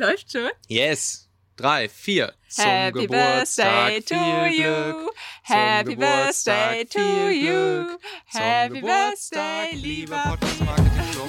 Läuft 0.00 0.30
schon? 0.30 0.50
Yes. 0.68 1.28
Drei, 1.56 1.88
vier. 1.88 2.32
Zum 2.48 2.64
Happy 2.66 3.08
Birthday 3.08 4.00
to 4.00 4.14
you. 4.14 5.10
Happy 5.42 5.96
Birthday 5.96 6.84
to 6.84 7.28
you. 7.30 7.98
Happy 8.26 8.80
Birthday, 8.80 9.74
lieber 9.74 10.22
Podcast 10.22 10.60
Marketing 10.64 11.12
Show. 11.12 11.26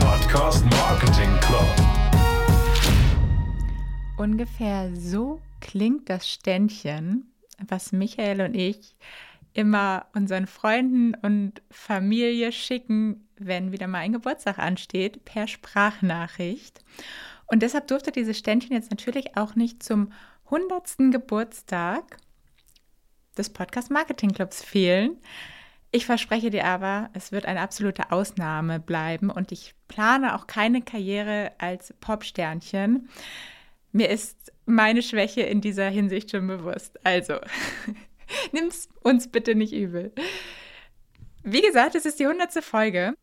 Podcast 0.00 0.64
Marketing 0.64 1.40
Club. 1.42 1.68
Ungefähr 4.16 4.90
so 4.96 5.40
klingt 5.60 6.10
das 6.10 6.28
Ständchen, 6.28 7.32
was 7.66 7.92
Michael 7.92 8.40
und 8.40 8.54
ich 8.54 8.96
immer 9.52 10.06
unseren 10.14 10.46
Freunden 10.46 11.14
und 11.14 11.62
Familie 11.70 12.52
schicken, 12.52 13.28
wenn 13.36 13.72
wieder 13.72 13.86
mal 13.86 13.98
ein 13.98 14.12
Geburtstag 14.12 14.58
ansteht, 14.58 15.24
per 15.24 15.46
Sprachnachricht. 15.48 16.84
Und 17.46 17.62
deshalb 17.62 17.88
durfte 17.88 18.12
dieses 18.12 18.38
Ständchen 18.38 18.72
jetzt 18.72 18.90
natürlich 18.90 19.36
auch 19.36 19.54
nicht 19.54 19.82
zum 19.82 20.12
100. 20.44 21.10
Geburtstag 21.12 22.18
des 23.36 23.50
Podcast 23.50 23.90
Marketing 23.90 24.32
Clubs 24.32 24.62
fehlen. 24.62 25.16
Ich 25.90 26.04
verspreche 26.04 26.50
dir 26.50 26.66
aber, 26.66 27.08
es 27.14 27.32
wird 27.32 27.46
eine 27.46 27.60
absolute 27.60 28.12
Ausnahme 28.12 28.78
bleiben 28.78 29.30
und 29.30 29.52
ich 29.52 29.74
plane 29.88 30.34
auch 30.34 30.46
keine 30.46 30.82
Karriere 30.82 31.52
als 31.58 31.94
Popsternchen. 32.00 33.08
Mir 33.92 34.10
ist 34.10 34.52
meine 34.68 35.02
Schwäche 35.02 35.40
in 35.42 35.60
dieser 35.60 35.88
Hinsicht 35.88 36.30
schon 36.30 36.46
bewusst. 36.46 36.98
Also, 37.04 37.38
nimm's 38.52 38.88
uns 39.02 39.28
bitte 39.28 39.54
nicht 39.54 39.72
übel. 39.72 40.12
Wie 41.42 41.62
gesagt, 41.62 41.94
es 41.94 42.04
ist 42.06 42.20
die 42.20 42.26
hundertste 42.26 42.62
Folge. 42.62 43.14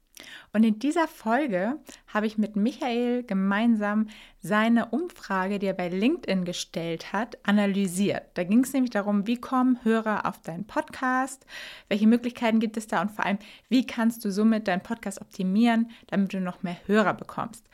Und 0.53 0.63
in 0.63 0.79
dieser 0.79 1.07
Folge 1.07 1.77
habe 2.07 2.27
ich 2.27 2.37
mit 2.37 2.55
Michael 2.55 3.23
gemeinsam 3.23 4.07
seine 4.39 4.87
Umfrage, 4.87 5.59
die 5.59 5.65
er 5.65 5.73
bei 5.73 5.89
LinkedIn 5.89 6.45
gestellt 6.45 7.11
hat, 7.11 7.37
analysiert. 7.45 8.23
Da 8.35 8.45
ging 8.45 8.63
es 8.63 8.71
nämlich 8.71 8.91
darum, 8.91 9.27
wie 9.27 9.35
kommen 9.35 9.83
Hörer 9.83 10.25
auf 10.25 10.41
deinen 10.41 10.65
Podcast, 10.65 11.45
welche 11.89 12.07
Möglichkeiten 12.07 12.61
gibt 12.61 12.77
es 12.77 12.87
da 12.87 13.01
und 13.01 13.11
vor 13.11 13.25
allem, 13.25 13.39
wie 13.67 13.85
kannst 13.85 14.23
du 14.23 14.31
somit 14.31 14.69
deinen 14.69 14.83
Podcast 14.83 15.19
optimieren, 15.19 15.91
damit 16.07 16.33
du 16.33 16.39
noch 16.39 16.63
mehr 16.63 16.77
Hörer 16.85 17.13
bekommst. 17.13 17.67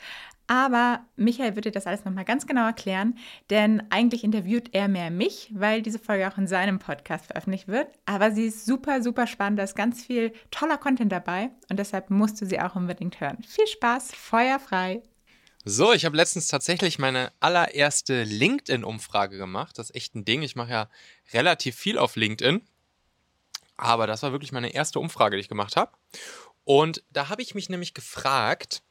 Aber 0.46 1.04
Michael 1.16 1.54
würde 1.56 1.70
das 1.70 1.86
alles 1.86 2.04
nochmal 2.04 2.24
ganz 2.24 2.46
genau 2.46 2.66
erklären, 2.66 3.18
denn 3.50 3.82
eigentlich 3.90 4.24
interviewt 4.24 4.70
er 4.72 4.88
mehr 4.88 5.10
mich, 5.10 5.50
weil 5.54 5.82
diese 5.82 5.98
Folge 5.98 6.28
auch 6.28 6.36
in 6.36 6.46
seinem 6.46 6.78
Podcast 6.78 7.26
veröffentlicht 7.26 7.68
wird. 7.68 7.88
Aber 8.06 8.32
sie 8.32 8.46
ist 8.46 8.66
super, 8.66 9.02
super 9.02 9.26
spannend, 9.26 9.58
da 9.58 9.64
ist 9.64 9.76
ganz 9.76 10.04
viel 10.04 10.32
toller 10.50 10.78
Content 10.78 11.12
dabei 11.12 11.50
und 11.70 11.78
deshalb 11.78 12.10
musst 12.10 12.40
du 12.40 12.46
sie 12.46 12.60
auch 12.60 12.74
unbedingt 12.74 13.20
hören. 13.20 13.38
Viel 13.46 13.66
Spaß, 13.66 14.12
feuerfrei! 14.14 15.02
So, 15.64 15.92
ich 15.92 16.04
habe 16.04 16.16
letztens 16.16 16.48
tatsächlich 16.48 16.98
meine 16.98 17.30
allererste 17.38 18.24
LinkedIn-Umfrage 18.24 19.38
gemacht. 19.38 19.78
Das 19.78 19.90
ist 19.90 19.96
echt 19.96 20.16
ein 20.16 20.24
Ding. 20.24 20.42
Ich 20.42 20.56
mache 20.56 20.72
ja 20.72 20.88
relativ 21.32 21.76
viel 21.76 21.98
auf 21.98 22.16
LinkedIn. 22.16 22.62
Aber 23.76 24.08
das 24.08 24.24
war 24.24 24.32
wirklich 24.32 24.50
meine 24.50 24.74
erste 24.74 24.98
Umfrage, 24.98 25.36
die 25.36 25.40
ich 25.40 25.48
gemacht 25.48 25.76
habe. 25.76 25.92
Und 26.64 27.04
da 27.10 27.28
habe 27.28 27.42
ich 27.42 27.54
mich 27.54 27.68
nämlich 27.68 27.94
gefragt, 27.94 28.82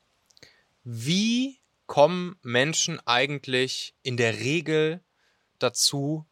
wie 0.83 1.59
kommen 1.85 2.37
Menschen 2.41 2.99
eigentlich 3.05 3.95
in 4.01 4.17
der 4.17 4.39
Regel 4.39 5.01
dazu, 5.59 6.25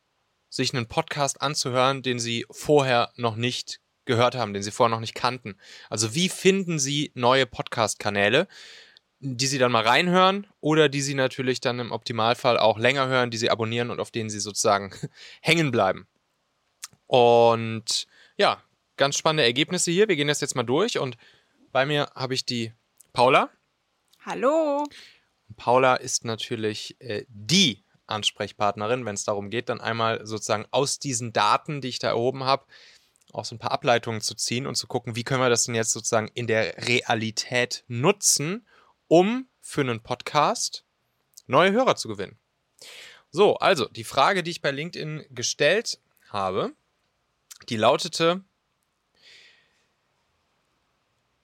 sich 0.50 0.74
einen 0.74 0.88
Podcast 0.88 1.42
anzuhören, 1.42 2.02
den 2.02 2.20
sie 2.20 2.46
vorher 2.50 3.12
noch 3.16 3.36
nicht 3.36 3.80
gehört 4.06 4.36
haben, 4.36 4.54
den 4.54 4.64
sie 4.64 4.72
vorher 4.72 4.96
noch 4.96 5.02
nicht 5.02 5.16
kannten? 5.16 5.58
Also 5.90 6.16
wie 6.16 6.30
finden 6.30 6.80
sie 6.80 7.12
neue 7.14 7.46
Podcast-Kanäle, 7.46 8.48
die 9.20 9.48
sie 9.48 9.58
dann 9.58 9.72
mal 9.72 9.86
reinhören 9.86 10.48
oder 10.62 10.90
die 10.90 11.02
sie 11.02 11.14
natürlich 11.14 11.60
dann 11.60 11.80
im 11.80 11.92
Optimalfall 11.92 12.58
auch 12.58 12.80
länger 12.80 13.08
hören, 13.08 13.32
die 13.32 13.38
sie 13.38 13.50
abonnieren 13.50 13.92
und 13.92 14.00
auf 14.00 14.12
denen 14.12 14.30
sie 14.30 14.40
sozusagen 14.40 14.92
hängen 15.42 15.72
bleiben? 15.72 16.08
Und 17.06 18.08
ja, 18.38 18.64
ganz 18.98 19.18
spannende 19.18 19.44
Ergebnisse 19.44 19.92
hier. 19.92 20.08
Wir 20.08 20.16
gehen 20.16 20.28
das 20.28 20.42
jetzt 20.42 20.56
mal 20.56 20.64
durch 20.64 21.00
und 21.00 21.18
bei 21.72 21.86
mir 21.86 22.10
habe 22.16 22.34
ich 22.34 22.46
die 22.46 22.74
Paula. 23.14 23.50
Hallo. 24.30 24.86
Paula 25.58 25.96
ist 25.96 26.24
natürlich 26.24 26.96
äh, 27.02 27.26
die 27.30 27.84
Ansprechpartnerin, 28.06 29.04
wenn 29.04 29.16
es 29.16 29.24
darum 29.24 29.50
geht, 29.50 29.70
dann 29.70 29.82
einmal 29.82 30.24
sozusagen 30.24 30.68
aus 30.70 31.00
diesen 31.00 31.34
Daten, 31.34 31.82
die 31.82 31.88
ich 31.88 31.98
da 31.98 32.10
erhoben 32.10 32.44
habe, 32.44 32.68
auch 33.34 33.44
so 33.44 33.56
ein 33.56 33.60
paar 33.60 33.72
Ableitungen 33.72 34.22
zu 34.22 34.36
ziehen 34.36 34.68
und 34.68 34.76
zu 34.76 34.86
gucken, 34.86 35.16
wie 35.16 35.24
können 35.24 35.42
wir 35.42 35.50
das 35.50 35.64
denn 35.64 35.74
jetzt 35.74 35.94
sozusagen 35.94 36.30
in 36.36 36.46
der 36.46 36.78
Realität 36.88 37.84
nutzen, 37.88 38.68
um 39.08 39.48
für 39.62 39.82
einen 39.82 40.04
Podcast 40.04 40.86
neue 41.48 41.72
Hörer 41.72 41.96
zu 41.96 42.08
gewinnen. 42.08 42.38
So, 43.32 43.56
also 43.56 43.88
die 43.88 44.04
Frage, 44.04 44.44
die 44.44 44.52
ich 44.52 44.62
bei 44.62 44.70
LinkedIn 44.70 45.26
gestellt 45.32 46.00
habe, 46.30 46.74
die 47.68 47.78
lautete, 47.78 48.44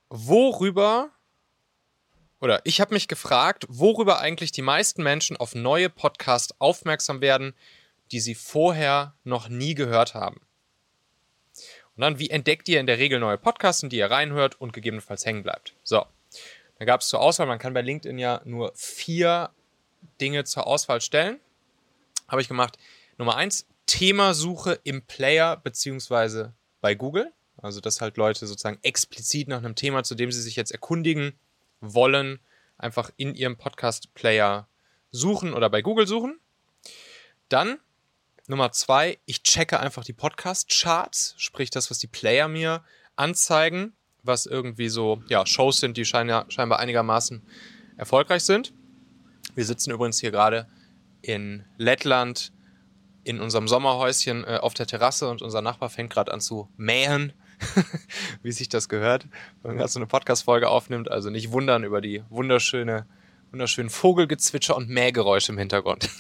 worüber 0.10 1.15
oder 2.46 2.62
ich 2.64 2.80
habe 2.80 2.94
mich 2.94 3.08
gefragt, 3.08 3.66
worüber 3.70 4.20
eigentlich 4.20 4.52
die 4.52 4.62
meisten 4.62 5.02
Menschen 5.02 5.36
auf 5.36 5.56
neue 5.56 5.90
Podcasts 5.90 6.54
aufmerksam 6.60 7.20
werden, 7.20 7.56
die 8.12 8.20
sie 8.20 8.36
vorher 8.36 9.16
noch 9.24 9.50
nie 9.50 9.74
gehört 9.74 10.14
haben. 10.14 10.40
Und 11.96 12.02
dann, 12.02 12.20
wie 12.20 12.30
entdeckt 12.30 12.70
ihr 12.70 12.80
in 12.80 12.86
der 12.86 13.00
Regel 13.00 13.20
neue 13.20 13.40
Podcasts, 13.40 13.82
in 13.82 13.90
die 13.90 13.98
ihr 13.98 14.12
reinhört 14.12 14.62
und 14.62 14.74
gegebenenfalls 14.74 15.26
hängen 15.26 15.42
bleibt? 15.42 15.74
So, 15.82 16.06
da 16.78 16.86
gab 16.86 17.02
es 17.02 17.08
zur 17.08 17.20
Auswahl, 17.20 17.48
man 17.48 17.58
kann 17.58 17.74
bei 17.74 17.82
LinkedIn 17.82 18.20
ja 18.20 18.42
nur 18.46 18.72
vier 18.76 19.50
Dinge 20.22 20.44
zur 20.44 20.68
Auswahl 20.68 21.02
stellen. 21.02 21.40
Habe 22.28 22.44
ich 22.44 22.48
gemacht. 22.48 22.78
Nummer 23.18 23.38
eins, 23.38 23.66
Themasuche 23.88 24.80
im 24.84 25.02
Player 25.02 25.58
beziehungsweise 25.58 26.54
bei 26.80 26.94
Google. 26.94 27.34
Also, 27.58 27.82
dass 27.82 28.02
halt 28.02 28.18
Leute 28.18 28.46
sozusagen 28.46 28.78
explizit 28.84 29.48
nach 29.48 29.58
einem 29.58 29.74
Thema, 29.74 30.04
zu 30.04 30.14
dem 30.14 30.32
sie 30.32 30.44
sich 30.44 30.56
jetzt 30.56 30.72
erkundigen, 30.72 31.34
wollen, 31.94 32.40
einfach 32.78 33.12
in 33.18 33.36
ihrem 33.36 33.58
Podcast-Player 33.58 34.68
suchen 35.12 35.54
oder 35.54 35.70
bei 35.70 35.82
Google 35.82 36.08
suchen. 36.08 36.40
Dann 37.50 37.80
Nummer 38.48 38.72
zwei, 38.72 39.18
ich 39.26 39.42
checke 39.42 39.80
einfach 39.80 40.04
die 40.04 40.14
Podcast-Charts, 40.14 41.34
sprich 41.38 41.72
das, 41.72 41.90
was 41.90 41.98
die 41.98 42.08
Player 42.08 42.48
mir 42.48 42.84
anzeigen, 43.16 43.94
was 44.22 44.46
irgendwie 44.46 44.90
so 44.90 45.24
ja, 45.30 45.46
Shows 45.46 45.80
sind, 45.80 45.98
die 45.98 46.06
scheinbar, 46.06 46.46
scheinbar 46.50 46.80
einigermaßen 46.80 47.42
erfolgreich 47.98 48.44
sind. 48.44 48.74
Wir 49.56 49.66
sitzen 49.66 49.92
übrigens 49.92 50.20
hier 50.20 50.32
gerade 50.32 50.68
in 51.22 51.66
Lettland 51.78 52.52
in 53.24 53.42
unserem 53.42 53.68
Sommerhäuschen 53.68 54.44
äh, 54.44 54.60
auf 54.62 54.76
der 54.76 54.86
Terrasse 54.86 55.28
und 55.28 55.42
unser 55.42 55.62
Nachbar 55.62 55.90
fängt 55.90 56.12
gerade 56.12 56.32
an 56.32 56.42
zu 56.42 56.70
mähen. 56.78 57.34
wie 58.44 58.52
sich 58.52 58.70
das 58.70 58.90
gehört, 58.90 59.28
wenn 59.64 59.76
man 59.76 59.88
so 59.88 60.00
eine 60.00 60.08
Podcast-Folge 60.08 60.70
aufnimmt. 60.70 61.10
Also 61.10 61.30
nicht 61.30 61.52
wundern 61.52 61.84
über 61.84 62.02
die 62.02 62.24
wunderschöne, 62.30 63.06
wunderschönen 63.52 63.90
Vogelgezwitscher 63.90 64.76
und 64.76 64.90
Mähgeräusche 64.90 65.52
im 65.52 65.58
Hintergrund. 65.58 66.10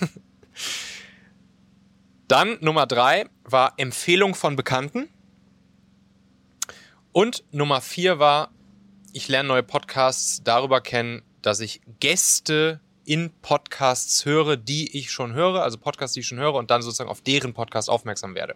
Dann 2.27 2.57
Nummer 2.61 2.87
drei 2.87 3.29
war 3.43 3.73
Empfehlung 3.77 4.33
von 4.33 4.55
Bekannten. 4.55 5.09
Und 7.11 7.43
Nummer 7.51 7.81
vier 7.81 8.19
war, 8.19 8.51
ich 9.13 9.27
lerne 9.27 9.47
neue 9.47 9.63
Podcasts 9.63 10.43
darüber 10.43 10.81
kennen, 10.81 11.21
dass 11.41 11.59
ich 11.59 11.81
Gäste 11.99 12.81
in 13.05 13.29
Podcasts 13.41 14.25
höre, 14.25 14.57
die 14.57 14.97
ich 14.97 15.11
schon 15.11 15.33
höre, 15.33 15.61
also 15.61 15.77
Podcasts, 15.77 16.15
die 16.15 16.21
ich 16.21 16.27
schon 16.27 16.39
höre 16.39 16.55
und 16.55 16.71
dann 16.71 16.81
sozusagen 16.81 17.09
auf 17.09 17.21
deren 17.21 17.53
Podcast 17.53 17.89
aufmerksam 17.89 18.35
werde. 18.35 18.55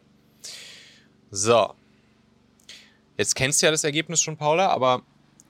So, 1.32 1.76
Jetzt 3.20 3.36
kennst 3.36 3.62
du 3.62 3.66
ja 3.66 3.72
das 3.74 3.84
Ergebnis 3.84 4.22
schon, 4.22 4.38
Paula, 4.38 4.70
aber 4.70 5.02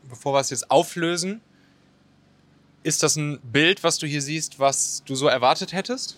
bevor 0.09 0.33
wir 0.33 0.39
es 0.39 0.49
jetzt 0.49 0.71
auflösen, 0.71 1.39
ist 2.81 3.03
das 3.03 3.15
ein 3.15 3.39
Bild, 3.41 3.83
was 3.83 3.99
du 3.99 4.07
hier 4.07 4.23
siehst, 4.23 4.57
was 4.57 5.03
du 5.05 5.13
so 5.13 5.27
erwartet 5.27 5.71
hättest? 5.71 6.17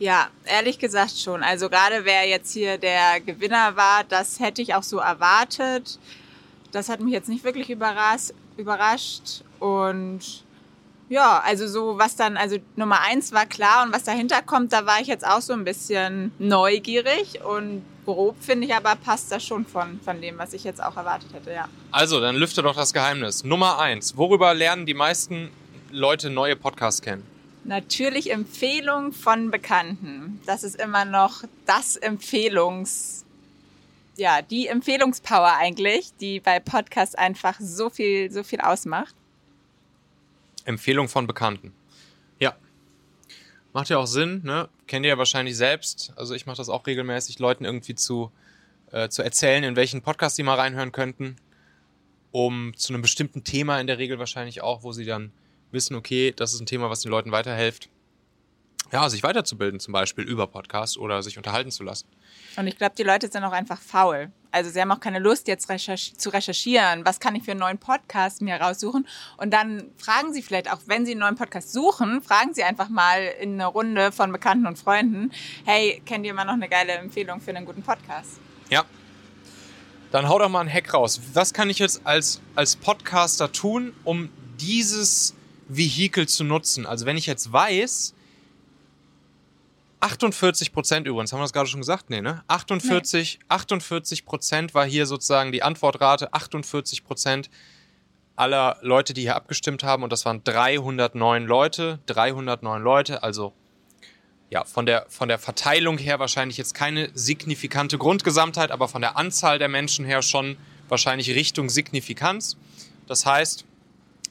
Ja, 0.00 0.30
ehrlich 0.46 0.80
gesagt 0.80 1.16
schon. 1.16 1.44
Also 1.44 1.68
gerade 1.70 2.04
wer 2.04 2.26
jetzt 2.26 2.52
hier 2.52 2.76
der 2.76 3.20
Gewinner 3.20 3.76
war, 3.76 4.02
das 4.02 4.40
hätte 4.40 4.60
ich 4.60 4.74
auch 4.74 4.82
so 4.82 4.98
erwartet. 4.98 6.00
Das 6.72 6.88
hat 6.88 6.98
mich 6.98 7.12
jetzt 7.12 7.28
nicht 7.28 7.44
wirklich 7.44 7.70
überrascht. 7.70 8.32
Und 9.60 10.44
ja, 11.08 11.40
also 11.44 11.66
so 11.66 11.98
was 11.98 12.16
dann, 12.16 12.36
also 12.36 12.56
Nummer 12.76 13.00
eins 13.00 13.32
war 13.32 13.46
klar 13.46 13.84
und 13.84 13.92
was 13.92 14.04
dahinter 14.04 14.42
kommt, 14.42 14.72
da 14.72 14.86
war 14.86 15.00
ich 15.00 15.06
jetzt 15.06 15.26
auch 15.26 15.40
so 15.40 15.52
ein 15.52 15.64
bisschen 15.64 16.32
neugierig 16.38 17.40
und 17.44 17.82
grob, 18.04 18.36
finde 18.40 18.66
ich, 18.66 18.74
aber 18.74 18.96
passt 18.96 19.30
das 19.30 19.44
schon 19.44 19.66
von, 19.66 20.00
von 20.00 20.20
dem, 20.20 20.38
was 20.38 20.52
ich 20.54 20.64
jetzt 20.64 20.82
auch 20.82 20.96
erwartet 20.96 21.32
hätte, 21.32 21.52
ja. 21.52 21.68
Also, 21.90 22.20
dann 22.20 22.36
lüfte 22.36 22.62
doch 22.62 22.74
das 22.74 22.94
Geheimnis. 22.94 23.44
Nummer 23.44 23.78
eins. 23.78 24.16
Worüber 24.16 24.54
lernen 24.54 24.86
die 24.86 24.94
meisten 24.94 25.50
Leute 25.90 26.30
neue 26.30 26.56
Podcasts 26.56 27.02
kennen? 27.02 27.22
Natürlich 27.64 28.30
Empfehlungen 28.30 29.12
von 29.12 29.50
Bekannten. 29.50 30.40
Das 30.46 30.62
ist 30.62 30.76
immer 30.76 31.04
noch 31.04 31.44
das 31.66 31.96
Empfehlungsding, 31.96 33.28
ja, 34.16 34.42
die 34.42 34.66
Empfehlungspower 34.66 35.54
eigentlich, 35.58 36.12
die 36.20 36.40
bei 36.40 36.60
Podcasts 36.60 37.14
einfach 37.14 37.56
so 37.60 37.88
viel, 37.88 38.32
so 38.32 38.42
viel 38.42 38.60
ausmacht. 38.60 39.14
Empfehlung 40.68 41.08
von 41.08 41.26
Bekannten. 41.26 41.72
Ja. 42.38 42.56
Macht 43.72 43.88
ja 43.88 43.98
auch 43.98 44.06
Sinn, 44.06 44.42
ne? 44.44 44.68
Kennt 44.86 45.04
ihr 45.04 45.10
ja 45.10 45.18
wahrscheinlich 45.18 45.56
selbst. 45.56 46.12
Also 46.16 46.34
ich 46.34 46.46
mache 46.46 46.56
das 46.56 46.68
auch 46.68 46.86
regelmäßig, 46.86 47.38
Leuten 47.38 47.64
irgendwie 47.64 47.94
zu, 47.94 48.30
äh, 48.92 49.08
zu 49.08 49.22
erzählen, 49.22 49.64
in 49.64 49.76
welchen 49.76 50.02
Podcast 50.02 50.36
sie 50.36 50.42
mal 50.42 50.54
reinhören 50.54 50.92
könnten. 50.92 51.36
Um 52.30 52.74
zu 52.76 52.92
einem 52.92 53.02
bestimmten 53.02 53.42
Thema 53.42 53.80
in 53.80 53.86
der 53.86 53.98
Regel 53.98 54.18
wahrscheinlich 54.18 54.62
auch, 54.62 54.82
wo 54.82 54.92
sie 54.92 55.04
dann 55.04 55.32
wissen, 55.70 55.96
okay, 55.96 56.32
das 56.36 56.54
ist 56.54 56.60
ein 56.60 56.66
Thema, 56.66 56.90
was 56.90 57.00
den 57.00 57.10
Leuten 57.10 57.32
weiterhilft 57.32 57.88
ja, 58.92 59.08
sich 59.08 59.22
weiterzubilden, 59.22 59.80
zum 59.80 59.92
Beispiel 59.92 60.24
über 60.24 60.46
Podcasts 60.46 60.96
oder 60.96 61.22
sich 61.22 61.36
unterhalten 61.36 61.70
zu 61.70 61.82
lassen. 61.84 62.08
Und 62.56 62.66
ich 62.66 62.76
glaube, 62.76 62.94
die 62.96 63.02
Leute 63.02 63.28
sind 63.28 63.44
auch 63.44 63.52
einfach 63.52 63.80
faul. 63.80 64.30
Also 64.50 64.70
sie 64.70 64.80
haben 64.80 64.90
auch 64.90 65.00
keine 65.00 65.18
Lust, 65.18 65.46
jetzt 65.48 65.68
recherch 65.68 66.14
zu 66.16 66.30
recherchieren. 66.30 67.04
Was 67.04 67.20
kann 67.20 67.34
ich 67.34 67.44
für 67.44 67.50
einen 67.50 67.60
neuen 67.60 67.78
Podcast 67.78 68.40
mir 68.40 68.56
raussuchen? 68.56 69.06
Und 69.36 69.52
dann 69.52 69.90
fragen 69.98 70.32
sie 70.32 70.42
vielleicht, 70.42 70.72
auch 70.72 70.80
wenn 70.86 71.04
sie 71.04 71.12
einen 71.12 71.20
neuen 71.20 71.36
Podcast 71.36 71.72
suchen, 71.72 72.22
fragen 72.22 72.54
sie 72.54 72.64
einfach 72.64 72.88
mal 72.88 73.22
in 73.40 73.54
eine 73.54 73.66
Runde 73.66 74.10
von 74.12 74.32
Bekannten 74.32 74.66
und 74.66 74.78
Freunden, 74.78 75.32
hey, 75.64 76.02
kennt 76.06 76.24
ihr 76.24 76.34
mal 76.34 76.44
noch 76.44 76.54
eine 76.54 76.68
geile 76.68 76.92
Empfehlung 76.92 77.40
für 77.40 77.50
einen 77.50 77.66
guten 77.66 77.82
Podcast? 77.82 78.40
Ja. 78.70 78.84
Dann 80.10 80.28
hau 80.28 80.38
doch 80.38 80.48
mal 80.48 80.60
einen 80.60 80.72
Hack 80.72 80.94
raus. 80.94 81.20
Was 81.34 81.52
kann 81.52 81.68
ich 81.68 81.78
jetzt 81.78 82.06
als, 82.06 82.40
als 82.54 82.76
Podcaster 82.76 83.52
tun, 83.52 83.92
um 84.04 84.30
dieses 84.58 85.34
Vehikel 85.68 86.26
zu 86.26 86.44
nutzen? 86.44 86.86
Also 86.86 87.04
wenn 87.04 87.18
ich 87.18 87.26
jetzt 87.26 87.52
weiß, 87.52 88.14
48 90.00 90.72
Prozent 90.72 91.06
übrigens, 91.06 91.32
haben 91.32 91.40
wir 91.40 91.44
das 91.44 91.52
gerade 91.52 91.68
schon 91.68 91.80
gesagt? 91.80 92.10
Nee, 92.10 92.20
ne? 92.20 92.44
48, 92.46 93.38
nee. 93.40 93.46
48 93.48 94.24
Prozent 94.24 94.74
war 94.74 94.86
hier 94.86 95.06
sozusagen 95.06 95.50
die 95.52 95.62
Antwortrate. 95.62 96.32
48 96.32 97.04
Prozent 97.04 97.50
aller 98.36 98.78
Leute, 98.82 99.14
die 99.14 99.22
hier 99.22 99.34
abgestimmt 99.34 99.82
haben. 99.82 100.04
Und 100.04 100.12
das 100.12 100.24
waren 100.24 100.44
309 100.44 101.46
Leute. 101.46 101.98
309 102.06 102.82
Leute, 102.82 103.22
also 103.22 103.52
ja, 104.50 104.64
von 104.64 104.86
der, 104.86 105.04
von 105.08 105.28
der 105.28 105.38
Verteilung 105.38 105.98
her 105.98 106.18
wahrscheinlich 106.18 106.56
jetzt 106.56 106.74
keine 106.74 107.10
signifikante 107.12 107.98
Grundgesamtheit, 107.98 108.70
aber 108.70 108.88
von 108.88 109.02
der 109.02 109.16
Anzahl 109.16 109.58
der 109.58 109.68
Menschen 109.68 110.06
her 110.06 110.22
schon 110.22 110.56
wahrscheinlich 110.88 111.30
Richtung 111.30 111.68
Signifikanz. 111.68 112.56
Das 113.06 113.26
heißt, 113.26 113.66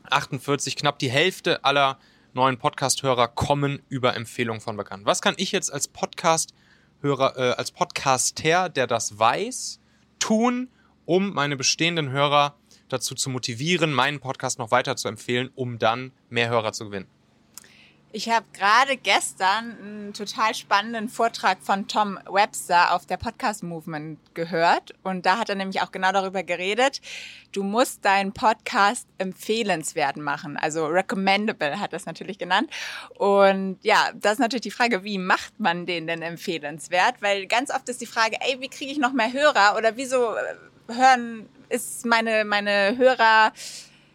48, 0.09 0.75
knapp 0.75 0.97
die 0.99 1.11
Hälfte 1.11 1.63
aller 1.63 1.99
neuen 2.37 2.57
Podcast-Hörer 2.59 3.27
kommen 3.29 3.81
über 3.89 4.15
Empfehlungen 4.15 4.61
von 4.61 4.77
Bekannten. 4.77 5.07
Was 5.07 5.21
kann 5.21 5.33
ich 5.37 5.51
jetzt 5.51 5.73
als 5.73 5.87
Podcast-Hörer, 5.87 7.35
äh, 7.35 7.51
als 7.53 7.71
Podcaster, 7.71 8.69
der 8.69 8.85
das 8.85 9.17
weiß, 9.17 9.79
tun, 10.19 10.69
um 11.05 11.33
meine 11.33 11.57
bestehenden 11.57 12.11
Hörer 12.11 12.55
dazu 12.89 13.15
zu 13.15 13.31
motivieren, 13.31 13.91
meinen 13.91 14.19
Podcast 14.19 14.59
noch 14.59 14.69
weiter 14.69 14.95
zu 14.95 15.07
empfehlen, 15.07 15.49
um 15.55 15.79
dann 15.79 16.11
mehr 16.29 16.49
Hörer 16.49 16.73
zu 16.73 16.85
gewinnen? 16.85 17.07
Ich 18.13 18.29
habe 18.29 18.45
gerade 18.53 18.95
gestern 18.95 19.77
einen 19.79 20.13
total 20.13 20.55
spannenden 20.55 21.09
Vortrag 21.09 21.57
von 21.61 21.89
Tom 21.89 22.17
Webster 22.25 22.95
auf 22.95 23.05
der 23.05 23.17
Podcast 23.17 23.63
Movement 23.63 24.17
gehört. 24.33 24.95
Und 25.03 25.25
da 25.25 25.37
hat 25.37 25.49
er 25.49 25.55
nämlich 25.55 25.81
auch 25.81 25.91
genau 25.91 26.13
darüber 26.13 26.41
geredet. 26.41 27.01
Du 27.51 27.63
musst 27.63 28.05
deinen 28.05 28.31
Podcast 28.31 29.09
empfehlenswert 29.17 30.15
machen. 30.15 30.55
Also 30.55 30.85
recommendable 30.85 31.81
hat 31.81 31.91
das 31.91 32.05
natürlich 32.05 32.37
genannt. 32.37 32.71
Und 33.17 33.77
ja, 33.83 34.11
das 34.15 34.33
ist 34.33 34.39
natürlich 34.39 34.61
die 34.61 34.71
Frage, 34.71 35.03
wie 35.03 35.17
macht 35.17 35.59
man 35.59 35.85
den 35.85 36.07
denn 36.07 36.21
empfehlenswert? 36.21 37.21
Weil 37.21 37.45
ganz 37.45 37.71
oft 37.71 37.89
ist 37.89 37.99
die 37.99 38.05
Frage, 38.05 38.37
ey, 38.39 38.61
wie 38.61 38.69
kriege 38.69 38.91
ich 38.91 38.99
noch 38.99 39.11
mehr 39.11 39.33
Hörer? 39.33 39.75
Oder 39.75 39.97
wieso 39.97 40.33
äh, 40.33 40.93
hören, 40.93 41.49
ist 41.67 42.05
meine, 42.05 42.45
meine 42.45 42.97
Hörer, 42.97 43.51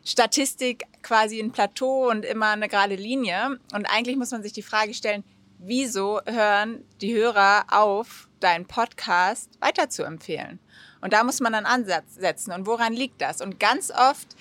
Statistik 0.05 0.87
quasi 1.03 1.41
ein 1.41 1.53
Plateau 1.53 2.11
und 2.11 2.25
immer 2.25 2.51
eine 2.51 2.69
gerade 2.69 2.95
Linie. 2.95 3.59
Und 3.75 3.87
eigentlich 3.87 4.17
muss 4.17 4.31
man 4.31 4.43
sich 4.43 4.53
die 4.53 4.63
Frage 4.63 4.95
stellen, 4.95 5.25
wieso 5.59 6.21
hören 6.27 6.85
die 7.01 7.15
Hörer 7.15 7.65
auf, 7.69 8.29
deinen 8.41 8.67
Podcast 8.67 9.51
weiter 9.61 9.89
zu 9.89 10.03
empfehlen? 10.03 10.59
Und 11.01 11.13
da 11.13 11.25
muss 11.25 11.41
man 11.41 11.55
einen 11.55 11.67
Ansatz 11.67 12.15
setzen. 12.15 12.53
Und 12.53 12.67
woran 12.67 12.93
liegt 12.93 13.21
das? 13.21 13.41
Und 13.41 13.61
ganz 13.61 13.91
oft, 13.91 14.37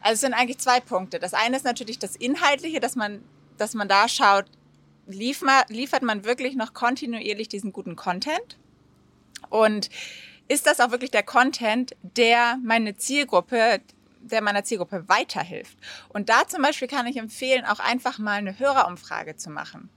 also 0.00 0.14
es 0.14 0.20
sind 0.20 0.34
eigentlich 0.34 0.58
zwei 0.58 0.80
Punkte. 0.80 1.18
Das 1.18 1.34
eine 1.34 1.56
ist 1.56 1.64
natürlich 1.64 1.98
das 1.98 2.16
Inhaltliche, 2.16 2.80
dass 2.80 2.96
man, 2.96 3.22
dass 3.58 3.74
man 3.74 3.88
da 3.88 4.08
schaut, 4.08 4.46
liefert 5.06 6.02
man 6.02 6.24
wirklich 6.24 6.56
noch 6.56 6.74
kontinuierlich 6.74 7.48
diesen 7.48 7.72
guten 7.72 7.96
Content? 7.96 8.58
Und 9.48 9.90
ist 10.48 10.66
das 10.66 10.80
auch 10.80 10.90
wirklich 10.90 11.10
der 11.10 11.22
Content, 11.22 11.96
der 12.02 12.58
meine 12.64 12.96
Zielgruppe, 12.96 13.80
der 14.30 14.42
meiner 14.42 14.64
Zielgruppe 14.64 15.04
weiterhilft. 15.08 15.76
Und 16.08 16.28
da 16.28 16.46
zum 16.46 16.62
Beispiel 16.62 16.88
kann 16.88 17.06
ich 17.06 17.16
empfehlen, 17.16 17.64
auch 17.64 17.80
einfach 17.80 18.18
mal 18.18 18.38
eine 18.38 18.58
Hörerumfrage 18.58 19.36
zu 19.36 19.50
machen. 19.50 19.90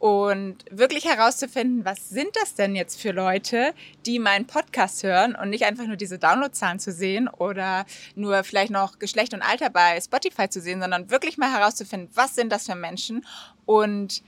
Und 0.00 0.64
wirklich 0.70 1.04
herauszufinden, 1.04 1.84
was 1.84 2.08
sind 2.08 2.34
das 2.40 2.54
denn 2.54 2.74
jetzt 2.74 2.98
für 2.98 3.12
Leute, 3.12 3.74
die 4.06 4.18
meinen 4.18 4.46
Podcast 4.46 5.02
hören 5.02 5.36
und 5.36 5.50
nicht 5.50 5.66
einfach 5.66 5.86
nur 5.86 5.96
diese 5.96 6.18
Downloadzahlen 6.18 6.78
zu 6.78 6.90
sehen 6.90 7.28
oder 7.28 7.84
nur 8.14 8.42
vielleicht 8.42 8.72
noch 8.72 8.98
Geschlecht 8.98 9.34
und 9.34 9.42
Alter 9.42 9.68
bei 9.68 10.00
Spotify 10.00 10.48
zu 10.48 10.62
sehen, 10.62 10.80
sondern 10.80 11.10
wirklich 11.10 11.36
mal 11.36 11.52
herauszufinden, 11.52 12.08
was 12.14 12.34
sind 12.34 12.50
das 12.50 12.64
für 12.64 12.76
Menschen 12.76 13.26
und 13.66 14.22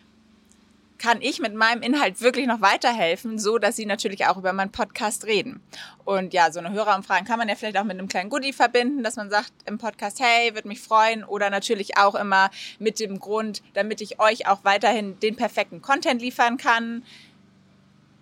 kann 1.03 1.21
ich 1.21 1.41
mit 1.41 1.53
meinem 1.53 1.83
Inhalt 1.83 2.21
wirklich 2.21 2.47
noch 2.47 2.61
weiterhelfen, 2.61 3.37
so 3.37 3.59
dass 3.59 3.75
sie 3.75 3.87
natürlich 3.87 4.27
auch 4.27 4.37
über 4.37 4.53
meinen 4.53 4.71
Podcast 4.71 5.25
reden. 5.25 5.61
Und 6.05 6.33
ja, 6.33 6.53
so 6.53 6.61
eine 6.61 6.71
Hörerumfrage 6.71 7.25
kann 7.25 7.41
man 7.41 7.49
ja 7.49 7.57
vielleicht 7.57 7.77
auch 7.77 7.83
mit 7.83 7.99
einem 7.99 8.07
kleinen 8.07 8.31
Goodie 8.31 8.53
verbinden, 8.53 9.03
dass 9.03 9.17
man 9.17 9.29
sagt 9.29 9.53
im 9.67 9.79
Podcast, 9.79 10.21
hey, 10.21 10.55
würde 10.55 10.69
mich 10.69 10.81
freuen. 10.81 11.25
Oder 11.25 11.51
natürlich 11.51 11.99
auch 11.99 12.15
immer 12.15 12.51
mit 12.79 13.01
dem 13.01 13.19
Grund, 13.19 13.63
damit 13.75 14.01
ich 14.01 14.21
euch 14.21 14.47
auch 14.47 14.61
weiterhin 14.63 15.19
den 15.19 15.35
perfekten 15.35 15.83
Content 15.83 16.23
liefern 16.23 16.57
kann. 16.57 17.03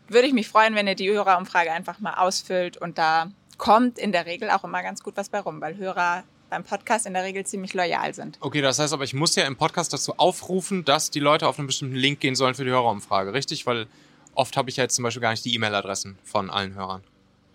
Würde 0.08 0.26
ich 0.26 0.32
mich 0.32 0.48
freuen, 0.48 0.74
wenn 0.74 0.86
ihr 0.86 0.94
die 0.94 1.10
Hörerumfrage 1.10 1.70
einfach 1.70 1.98
mal 2.00 2.14
ausfüllt 2.14 2.78
und 2.78 2.96
da 2.96 3.30
kommt 3.58 3.98
in 3.98 4.10
der 4.10 4.24
Regel 4.24 4.48
auch 4.48 4.64
immer 4.64 4.82
ganz 4.82 5.02
gut 5.02 5.18
was 5.18 5.28
bei 5.28 5.40
rum, 5.40 5.60
weil 5.60 5.76
Hörer 5.76 6.24
beim 6.50 6.64
Podcast 6.64 7.06
in 7.06 7.14
der 7.14 7.23
Regel 7.23 7.47
ziemlich 7.47 7.73
loyal 7.75 8.12
sind. 8.12 8.37
Okay, 8.41 8.61
das 8.61 8.79
heißt 8.79 8.93
aber, 8.93 9.05
ich 9.05 9.14
muss 9.14 9.35
ja 9.37 9.47
im 9.47 9.56
Podcast 9.56 9.93
dazu 9.93 10.14
aufrufen, 10.19 10.85
dass 10.85 11.11
die 11.11 11.20
Leute 11.20 11.49
auf 11.49 11.58
einen 11.58 11.67
bestimmten 11.67 11.94
Link 11.97 12.20
gehen 12.20 12.35
sollen 12.35 12.55
für 12.55 12.64
die 12.64 12.70
Hörerumfrage, 12.70 13.32
richtig? 13.32 13.67
Weil 13.67 13.87
oft 14.35 14.56
habe 14.56 14.69
ich 14.69 14.76
ja 14.76 14.85
jetzt 14.85 14.97
zum 14.97 15.05
Beispiel 15.05 15.23
gar 15.23 15.31
nicht 15.31 15.44
die 15.44 15.55
E-Mail-Adressen 15.55 16.19
von 16.25 16.50
allen 16.50 16.75
Hörern. 16.75 17.02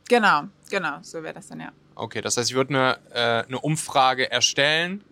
Genau, 0.08 0.44
genau, 0.70 1.00
so 1.02 1.22
wäre 1.24 1.34
das 1.34 1.48
dann 1.48 1.60
ja. 1.60 1.72
Okay, 1.96 2.22
das 2.22 2.38
heißt, 2.38 2.50
ich 2.50 2.56
würde 2.56 2.74
eine, 2.74 3.00
äh, 3.14 3.46
eine 3.48 3.60
Umfrage 3.60 4.32
erstellen 4.32 5.04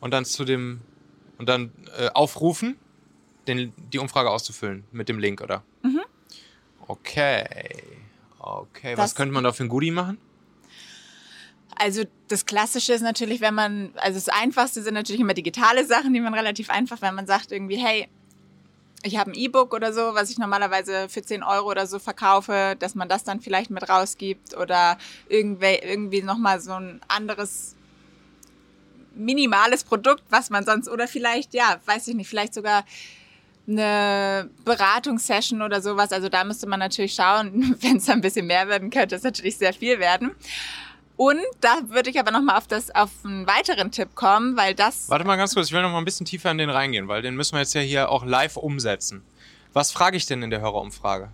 und 0.00 0.12
dann 0.12 0.24
zu 0.24 0.44
dem 0.44 0.80
und 1.38 1.48
dann 1.48 1.72
äh, 1.98 2.08
aufrufen, 2.10 2.76
den, 3.46 3.72
die 3.92 3.98
Umfrage 3.98 4.30
auszufüllen 4.30 4.84
mit 4.92 5.08
dem 5.08 5.18
Link, 5.18 5.40
oder? 5.40 5.62
Mhm. 5.82 6.02
Okay. 6.86 7.44
Okay, 8.38 8.94
das 8.94 8.98
was 8.98 9.14
könnte 9.14 9.32
man 9.32 9.44
da 9.44 9.52
für 9.52 9.64
ein 9.64 9.68
Goodie 9.68 9.90
machen? 9.90 10.18
Also 11.76 12.04
das 12.28 12.46
Klassische 12.46 12.92
ist 12.92 13.02
natürlich, 13.02 13.40
wenn 13.40 13.54
man, 13.54 13.92
also 13.96 14.14
das 14.14 14.28
Einfachste 14.28 14.82
sind 14.82 14.94
natürlich 14.94 15.20
immer 15.20 15.34
digitale 15.34 15.84
Sachen, 15.84 16.12
die 16.12 16.20
man 16.20 16.34
relativ 16.34 16.70
einfach, 16.70 17.00
wenn 17.02 17.14
man 17.14 17.26
sagt 17.26 17.52
irgendwie, 17.52 17.76
hey, 17.76 18.08
ich 19.04 19.16
habe 19.18 19.32
ein 19.32 19.34
E-Book 19.34 19.74
oder 19.74 19.92
so, 19.92 20.14
was 20.14 20.30
ich 20.30 20.38
normalerweise 20.38 21.08
für 21.08 21.22
10 21.22 21.42
Euro 21.42 21.70
oder 21.70 21.86
so 21.86 21.98
verkaufe, 21.98 22.76
dass 22.78 22.94
man 22.94 23.08
das 23.08 23.24
dann 23.24 23.40
vielleicht 23.40 23.70
mit 23.70 23.88
rausgibt 23.88 24.56
oder 24.56 24.96
irgendwie, 25.28 25.78
irgendwie 25.82 26.22
nochmal 26.22 26.60
so 26.60 26.72
ein 26.72 27.00
anderes 27.08 27.74
minimales 29.14 29.84
Produkt, 29.84 30.22
was 30.30 30.50
man 30.50 30.64
sonst, 30.64 30.88
oder 30.88 31.08
vielleicht, 31.08 31.54
ja, 31.54 31.80
weiß 31.84 32.08
ich 32.08 32.14
nicht, 32.14 32.28
vielleicht 32.28 32.54
sogar 32.54 32.84
eine 33.68 34.50
Beratungssession 34.64 35.62
oder 35.62 35.80
sowas. 35.80 36.12
Also 36.12 36.28
da 36.28 36.44
müsste 36.44 36.66
man 36.66 36.80
natürlich 36.80 37.14
schauen, 37.14 37.76
wenn 37.80 37.96
es 37.96 38.08
ein 38.08 38.20
bisschen 38.20 38.46
mehr 38.46 38.68
werden 38.68 38.90
könnte, 38.90 39.16
es 39.16 39.22
natürlich 39.22 39.56
sehr 39.56 39.72
viel 39.72 39.98
werden. 39.98 40.32
Und 41.24 41.38
da 41.60 41.82
würde 41.84 42.10
ich 42.10 42.18
aber 42.18 42.32
nochmal 42.32 42.56
auf, 42.56 42.66
auf 42.94 43.10
einen 43.24 43.46
weiteren 43.46 43.92
Tipp 43.92 44.16
kommen, 44.16 44.56
weil 44.56 44.74
das. 44.74 45.08
Warte 45.08 45.24
mal 45.24 45.36
ganz 45.36 45.54
kurz, 45.54 45.68
ich 45.68 45.72
will 45.72 45.80
noch 45.80 45.92
mal 45.92 45.98
ein 45.98 46.04
bisschen 46.04 46.26
tiefer 46.26 46.50
in 46.50 46.58
den 46.58 46.68
reingehen, 46.68 47.06
weil 47.06 47.22
den 47.22 47.36
müssen 47.36 47.52
wir 47.52 47.60
jetzt 47.60 47.74
ja 47.74 47.80
hier 47.80 48.08
auch 48.08 48.24
live 48.24 48.56
umsetzen. 48.56 49.22
Was 49.72 49.92
frage 49.92 50.16
ich 50.16 50.26
denn 50.26 50.42
in 50.42 50.50
der 50.50 50.60
Hörerumfrage? 50.60 51.30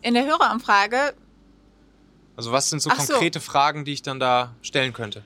In 0.00 0.14
der 0.14 0.24
Hörerumfrage. 0.24 1.14
Also, 2.34 2.50
was 2.50 2.68
sind 2.68 2.82
so 2.82 2.90
konkrete 2.90 3.38
so. 3.38 3.44
Fragen, 3.44 3.84
die 3.84 3.92
ich 3.92 4.02
dann 4.02 4.18
da 4.18 4.56
stellen 4.60 4.92
könnte? 4.92 5.22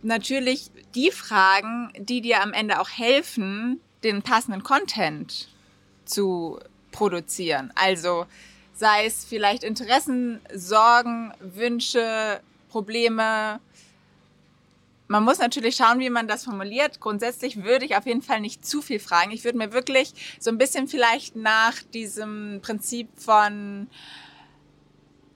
Natürlich 0.00 0.70
die 0.94 1.10
Fragen, 1.10 1.92
die 1.98 2.22
dir 2.22 2.42
am 2.42 2.54
Ende 2.54 2.80
auch 2.80 2.88
helfen, 2.88 3.82
den 4.02 4.22
passenden 4.22 4.62
Content 4.62 5.50
zu 6.06 6.58
produzieren. 6.90 7.70
Also, 7.74 8.24
sei 8.78 9.06
es 9.06 9.24
vielleicht 9.24 9.64
Interessen, 9.64 10.40
Sorgen, 10.54 11.32
Wünsche, 11.40 12.40
Probleme. 12.68 13.58
Man 15.08 15.24
muss 15.24 15.38
natürlich 15.38 15.74
schauen, 15.74 15.98
wie 15.98 16.10
man 16.10 16.28
das 16.28 16.44
formuliert. 16.44 17.00
Grundsätzlich 17.00 17.64
würde 17.64 17.86
ich 17.86 17.96
auf 17.96 18.06
jeden 18.06 18.22
Fall 18.22 18.40
nicht 18.40 18.64
zu 18.64 18.80
viel 18.80 19.00
fragen. 19.00 19.32
Ich 19.32 19.42
würde 19.42 19.58
mir 19.58 19.72
wirklich 19.72 20.38
so 20.38 20.50
ein 20.50 20.58
bisschen 20.58 20.86
vielleicht 20.86 21.34
nach 21.34 21.74
diesem 21.92 22.60
Prinzip 22.62 23.08
von 23.16 23.88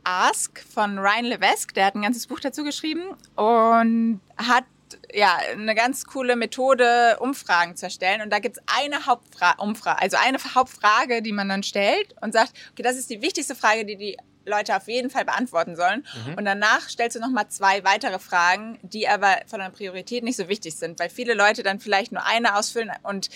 Ask 0.05 0.61
von 0.61 0.99
Ryan 0.99 1.25
Levesque. 1.25 1.75
Der 1.75 1.87
hat 1.87 1.97
ein 1.97 2.03
ganzes 2.03 2.29
Buch 2.29 2.39
dazu 2.39 2.63
geschrieben 2.63 3.03
und 3.35 4.21
hat 4.37 4.65
ja, 5.13 5.39
eine 5.53 5.75
ganz 5.75 6.05
coole 6.07 6.37
Methode, 6.37 7.19
Umfragen 7.21 7.77
zu 7.77 7.87
erstellen. 7.87 8.23
Und 8.23 8.31
da 8.31 8.39
gibt 8.39 8.59
es 8.59 8.63
eine 8.67 9.07
Hauptfrage, 9.07 9.59
also 10.01 10.17
eine 10.21 10.39
Hauptfrage, 10.55 11.23
die 11.23 11.33
man 11.33 11.49
dann 11.49 11.63
stellt 11.63 12.15
und 12.21 12.33
sagt, 12.33 12.53
okay, 12.73 12.83
das 12.83 12.97
ist 12.97 13.11
die 13.11 13.23
wichtigste 13.23 13.55
Frage, 13.55 13.85
die 13.85 13.97
die 13.97 14.17
Leute 14.45 14.77
auf 14.77 14.89
jeden 14.89 15.11
Fall 15.11 15.25
beantworten 15.25 15.77
sollen. 15.77 16.05
Mhm. 16.27 16.35
Und 16.35 16.45
danach 16.45 16.89
stellst 16.89 17.17
du 17.17 17.21
nochmal 17.21 17.49
zwei 17.49 17.85
weitere 17.85 18.19
Fragen, 18.19 18.79
die 18.83 19.09
aber 19.09 19.39
von 19.47 19.61
der 19.61 19.71
Priorität 19.71 20.25
nicht 20.25 20.37
so 20.37 20.49
wichtig 20.49 20.77
sind, 20.77 20.99
weil 20.99 21.11
viele 21.11 21.35
Leute 21.35 21.63
dann 21.63 21.81
vielleicht 21.81 22.13
nur 22.13 22.25
eine 22.25 22.57
ausfüllen 22.57 22.91
und 23.03 23.29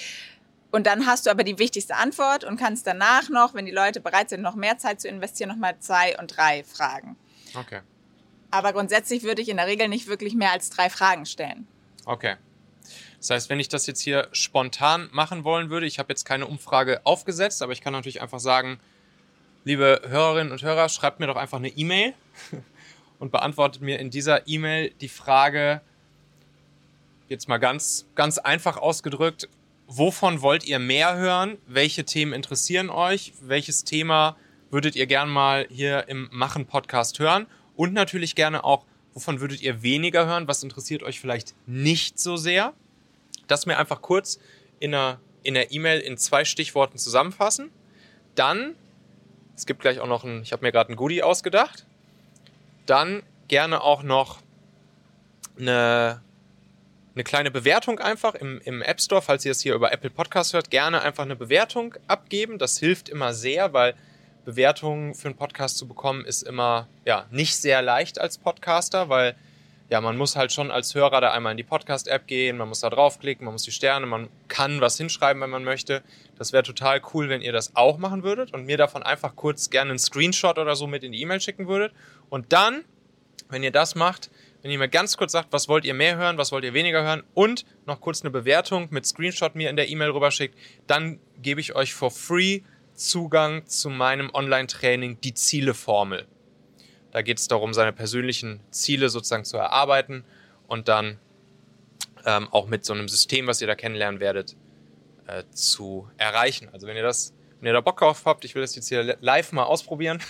und 0.73 0.87
dann 0.87 1.07
hast 1.07 1.25
du 1.25 1.31
aber 1.31 1.45
die 1.45 1.59
wichtigste 1.59 1.95
Antwort 1.95 2.45
und 2.45 2.59
kannst 2.59 2.87
danach 2.87 3.31
noch, 3.31 3.55
wenn 3.55 3.65
die 3.65 3.73
Leute 3.73 4.01
bereit 4.01 4.29
sind, 4.29 4.43
noch 4.43 4.57
mehr 4.57 4.77
Zeit 4.77 5.01
zu 5.01 5.09
investieren, 5.09 5.49
nochmal 5.49 5.79
zwei 5.79 6.19
und 6.19 6.37
drei 6.37 6.65
Fragen. 6.65 7.17
Okay. 7.55 7.81
Aber 8.51 8.73
grundsätzlich 8.73 9.23
würde 9.23 9.43
ich 9.43 9.49
in 9.49 9.57
der 9.57 9.67
Regel 9.67 9.89
nicht 9.89 10.07
wirklich 10.07 10.35
mehr 10.35 10.53
als 10.53 10.71
drei 10.71 10.91
Fragen 10.91 11.27
stellen. 11.27 11.67
Okay. 12.05 12.37
Das 13.19 13.31
heißt, 13.31 13.51
wenn 13.51 13.61
ich 13.61 13.69
das 13.69 13.87
jetzt 13.87 14.01
hier 14.01 14.29
spontan 14.33 15.09
machen 15.13 15.45
wollen 15.45 15.71
würde, 15.71 15.87
ich 15.87 15.99
habe 15.99 16.11
jetzt 16.11 16.25
keine 16.25 16.47
Umfrage 16.47 17.01
aufgesetzt, 17.05 17.63
aber 17.63 17.73
ich 17.73 17.81
kann 17.81 17.93
natürlich 17.93 18.23
einfach 18.23 18.41
sagen, 18.41 18.79
liebe 19.65 20.03
Hörerinnen 20.07 20.53
und 20.53 20.63
Hörer, 20.63 20.89
schreibt 20.89 21.19
mir 21.19 21.27
doch 21.27 21.37
einfach 21.37 21.59
eine 21.59 21.69
E-Mail 21.69 22.15
und 23.19 23.33
beantwortet 23.33 23.83
mir 23.83 23.99
in 23.99 24.11
dieser 24.11 24.47
E-Mail 24.47 24.91
die 25.01 25.09
Frage, 25.09 25.81
jetzt 27.29 27.49
mal 27.49 27.59
ganz, 27.59 28.07
ganz 28.15 28.39
einfach 28.39 28.77
ausgedrückt, 28.77 29.49
wovon 29.89 30.43
wollt 30.43 30.65
ihr 30.65 30.79
mehr 30.79 31.17
hören? 31.17 31.59
Welche 31.67 32.05
Themen 32.05 32.33
interessieren 32.33 32.91
euch? 32.91 33.33
Welches 33.41 33.85
Thema 33.85 34.37
würdet 34.71 34.95
ihr 34.95 35.07
gern 35.07 35.29
mal 35.29 35.67
hier 35.71 36.09
im 36.09 36.29
Machen-Podcast 36.33 37.19
hören? 37.19 37.47
Und 37.77 37.93
natürlich 37.93 38.35
gerne 38.35 38.65
auch, 38.65 38.85
wovon 39.15 39.41
würdet 39.41 39.61
ihr 39.61 39.83
weniger 39.83 40.27
hören? 40.27 40.49
Was 40.49 40.63
interessiert 40.63 41.03
euch 41.03 41.21
vielleicht 41.21 41.55
nicht 41.67 42.19
so 42.19 42.37
sehr? 42.37 42.73
Das 43.47 43.67
mir 43.67 43.79
einfach 43.79 44.03
kurz 44.03 44.39
in 44.81 44.93
der 44.93 45.21
in 45.43 45.55
der 45.55 45.71
E-Mail 45.71 46.01
in 46.01 46.19
zwei 46.19 46.45
Stichworten 46.45 46.99
zusammenfassen. 46.99 47.71
Dann 48.35 48.75
es 49.57 49.65
gibt 49.65 49.81
gleich 49.81 50.01
auch 50.01 50.07
noch 50.07 50.23
ein, 50.23 50.43
ich 50.43 50.53
habe 50.53 50.65
mir 50.65 50.71
gerade 50.71 50.93
ein 50.93 50.97
Goodie 50.97 51.23
ausgedacht. 51.23 51.87
Dann 52.85 53.23
gerne 53.49 53.81
auch 53.83 54.03
noch 54.03 54.43
eine, 55.59 56.21
eine 57.15 57.25
kleine 57.25 57.51
Bewertung 57.51 57.99
einfach 57.99 58.35
im, 58.35 58.61
im 58.65 58.83
App 58.83 59.01
Store, 59.01 59.23
falls 59.23 59.45
ihr 59.47 59.53
es 59.53 59.63
hier 59.63 59.75
über 59.75 59.93
Apple 59.93 60.11
Podcast 60.11 60.53
hört, 60.53 60.71
gerne 60.71 61.01
einfach 61.01 61.25
eine 61.25 61.37
Bewertung 61.37 61.95
abgeben. 62.07 62.59
Das 62.59 62.79
hilft 62.79 63.09
immer 63.09 63.33
sehr, 63.33 63.73
weil 63.73 63.95
Bewertungen 64.47 65.15
für 65.15 65.29
einen 65.29 65.37
Podcast 65.37 65.77
zu 65.77 65.87
bekommen 65.87 66.25
ist 66.25 66.43
immer 66.43 66.87
ja, 67.05 67.27
nicht 67.31 67.57
sehr 67.57 67.83
leicht 67.83 68.21
als 68.21 68.39
Podcaster, 68.39 69.09
weil 69.09 69.37
ja, 69.91 70.01
man 70.01 70.17
muss 70.17 70.37
halt 70.37 70.53
schon 70.53 70.71
als 70.71 70.95
Hörer 70.95 71.21
da 71.21 71.33
einmal 71.33 71.51
in 71.53 71.57
die 71.57 71.65
Podcast-App 71.65 72.27
gehen, 72.27 72.57
man 72.57 72.69
muss 72.69 72.81
da 72.81 72.89
draufklicken, 72.89 73.45
man 73.45 73.55
muss 73.55 73.65
die 73.65 73.73
Sterne, 73.73 74.07
man 74.07 74.29
kann 74.49 74.81
was 74.81 74.97
hinschreiben, 74.97 75.43
wenn 75.43 75.51
man 75.51 75.65
möchte. 75.65 76.03
Das 76.39 76.53
wäre 76.53 76.63
total 76.63 77.03
cool, 77.13 77.29
wenn 77.29 77.43
ihr 77.43 77.53
das 77.53 77.75
auch 77.75 77.99
machen 77.99 78.23
würdet 78.23 78.55
und 78.55 78.65
mir 78.65 78.77
davon 78.77 79.03
einfach 79.03 79.37
kurz 79.37 79.69
gerne 79.69 79.91
einen 79.91 79.99
Screenshot 79.99 80.59
oder 80.59 80.77
so 80.77 80.87
mit 80.87 81.03
in 81.03 81.13
die 81.13 81.21
E-Mail 81.21 81.41
schicken 81.41 81.67
würdet. 81.69 81.93
Und 82.31 82.53
dann, 82.53 82.85
wenn 83.49 83.63
ihr 83.63 83.73
das 83.73 83.97
macht, 83.97 84.31
wenn 84.63 84.71
ihr 84.71 84.79
mir 84.79 84.89
ganz 84.89 85.17
kurz 85.17 85.33
sagt, 85.33 85.53
was 85.53 85.69
wollt 85.69 85.85
ihr 85.85 85.95
mehr 85.95 86.17
hören, 86.17 86.39
was 86.39 86.51
wollt 86.51 86.65
ihr 86.65 86.75
weniger 86.75 87.03
hören 87.03 87.23
und 87.35 87.65
noch 87.85 88.01
kurz 88.01 88.23
eine 88.23 88.31
Bewertung 88.31 88.89
mit 88.91 89.07
Screenshot 89.07 89.55
mir 89.55 89.71
in 89.71 89.77
der 89.77 89.89
E-Mail 89.89 90.11
rüberschickt, 90.11 90.57
dann 90.87 91.21
gebe 91.43 91.61
ich 91.61 91.77
euch 91.77 91.95
for 91.95 92.11
free 92.11 92.63
Zugang 92.97 93.67
zu 93.67 93.91
meinem 93.91 94.31
Online-Training 94.33 95.21
Die 95.21 95.35
Ziele-Formel. 95.35 96.27
Da 97.13 97.23
geht 97.23 97.39
es 97.39 97.49
darum, 97.49 97.73
seine 97.73 97.93
persönlichen 97.93 98.61
Ziele 98.71 99.09
sozusagen 99.09 99.45
zu 99.45 99.57
erarbeiten 99.57 100.25
und 100.67 100.89
dann 100.89 101.19
ähm, 102.25 102.49
auch 102.51 102.67
mit 102.67 102.85
so 102.85 102.93
einem 102.93 103.09
System, 103.09 103.47
was 103.47 103.61
ihr 103.61 103.67
da 103.67 103.75
kennenlernen 103.75 104.21
werdet, 104.21 104.57
äh, 105.27 105.45
zu 105.51 106.09
erreichen. 106.19 106.69
Also 106.73 106.87
wenn 106.87 106.97
ihr 106.97 107.03
das, 107.03 107.35
wenn 107.61 107.69
ihr 107.69 107.73
da 107.73 107.81
Bock 107.81 107.99
drauf 107.99 108.23
habt, 108.25 108.45
ich 108.45 108.55
will 108.55 108.63
das 108.63 108.75
jetzt 108.75 108.89
hier 108.89 109.17
live 109.21 109.53
mal 109.53 109.65
ausprobieren, 109.65 110.23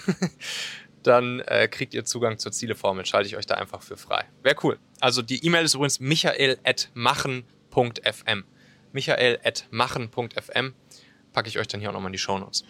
dann 1.03 1.41
äh, 1.41 1.69
kriegt 1.69 1.95
ihr 1.95 2.05
Zugang 2.05 2.39
zur 2.39 2.53
Zieleformel. 2.53 3.07
Schalte 3.07 3.29
ich 3.29 3.37
euch 3.37 3.47
da 3.47 3.55
einfach 3.55 3.83
für 3.83 3.97
frei. 3.97 4.25
Wäre 4.43 4.57
cool. 4.63 4.79
Also 5.01 5.23
die 5.23 5.45
E-Mail 5.45 5.65
ist 5.65 5.75
übrigens 5.75 6.01
michael.machen.fm. 6.01 8.45
Michael.machen.fm 8.93 10.75
packe 11.37 11.49
ich 11.51 11.59
euch 11.59 11.69
dann 11.69 11.81
hier 11.81 11.91
auch 11.91 11.93
nochmal 11.93 12.09
in 12.09 12.15
die 12.15 12.19
Show 12.19 12.39
Notes. 12.39 12.65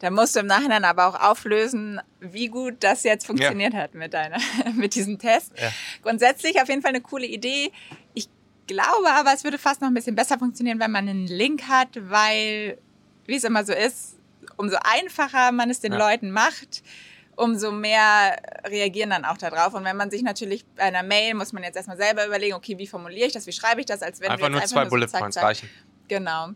Da 0.00 0.10
musst 0.10 0.36
du 0.36 0.40
im 0.40 0.46
Nachhinein 0.46 0.84
aber 0.84 1.06
auch 1.06 1.18
auflösen, 1.18 1.98
wie 2.20 2.48
gut 2.48 2.74
das 2.80 3.04
jetzt 3.04 3.24
funktioniert 3.24 3.72
ja. 3.72 3.80
hat 3.80 3.94
mit 3.94 4.12
deiner, 4.12 4.36
mit 4.74 4.94
diesem 4.94 5.18
Test. 5.18 5.52
Ja. 5.58 5.70
Grundsätzlich 6.02 6.60
auf 6.60 6.68
jeden 6.68 6.82
Fall 6.82 6.90
eine 6.90 7.00
coole 7.00 7.24
Idee. 7.24 7.72
Ich 8.12 8.28
glaube 8.66 9.10
aber, 9.10 9.32
es 9.32 9.44
würde 9.44 9.56
fast 9.56 9.80
noch 9.80 9.88
ein 9.88 9.94
bisschen 9.94 10.14
besser 10.14 10.38
funktionieren, 10.38 10.78
wenn 10.78 10.90
man 10.90 11.08
einen 11.08 11.26
Link 11.26 11.62
hat, 11.68 11.88
weil, 11.94 12.78
wie 13.24 13.36
es 13.36 13.44
immer 13.44 13.64
so 13.64 13.72
ist, 13.72 14.18
umso 14.56 14.76
einfacher 14.82 15.50
man 15.52 15.70
es 15.70 15.80
den 15.80 15.92
ja. 15.92 15.98
Leuten 15.98 16.32
macht, 16.32 16.82
umso 17.34 17.72
mehr 17.72 18.36
reagieren 18.66 19.10
dann 19.10 19.24
auch 19.24 19.38
darauf. 19.38 19.72
Und 19.72 19.84
wenn 19.84 19.96
man 19.96 20.10
sich 20.10 20.22
natürlich 20.22 20.66
bei 20.76 20.82
einer 20.82 21.02
Mail, 21.02 21.32
muss 21.34 21.54
man 21.54 21.62
jetzt 21.62 21.76
erstmal 21.76 21.96
selber 21.96 22.26
überlegen, 22.26 22.54
okay, 22.54 22.76
wie 22.76 22.86
formuliere 22.86 23.28
ich 23.28 23.32
das, 23.32 23.46
wie 23.46 23.52
schreibe 23.52 23.80
ich 23.80 23.86
das, 23.86 24.02
als 24.02 24.20
wenn 24.20 24.32
einfach 24.32 24.50
nur 24.50 24.62
zwei 24.64 24.84
Bullet 24.84 25.06
Points 25.06 25.38
reichen. 25.38 25.70
Genau. 26.08 26.50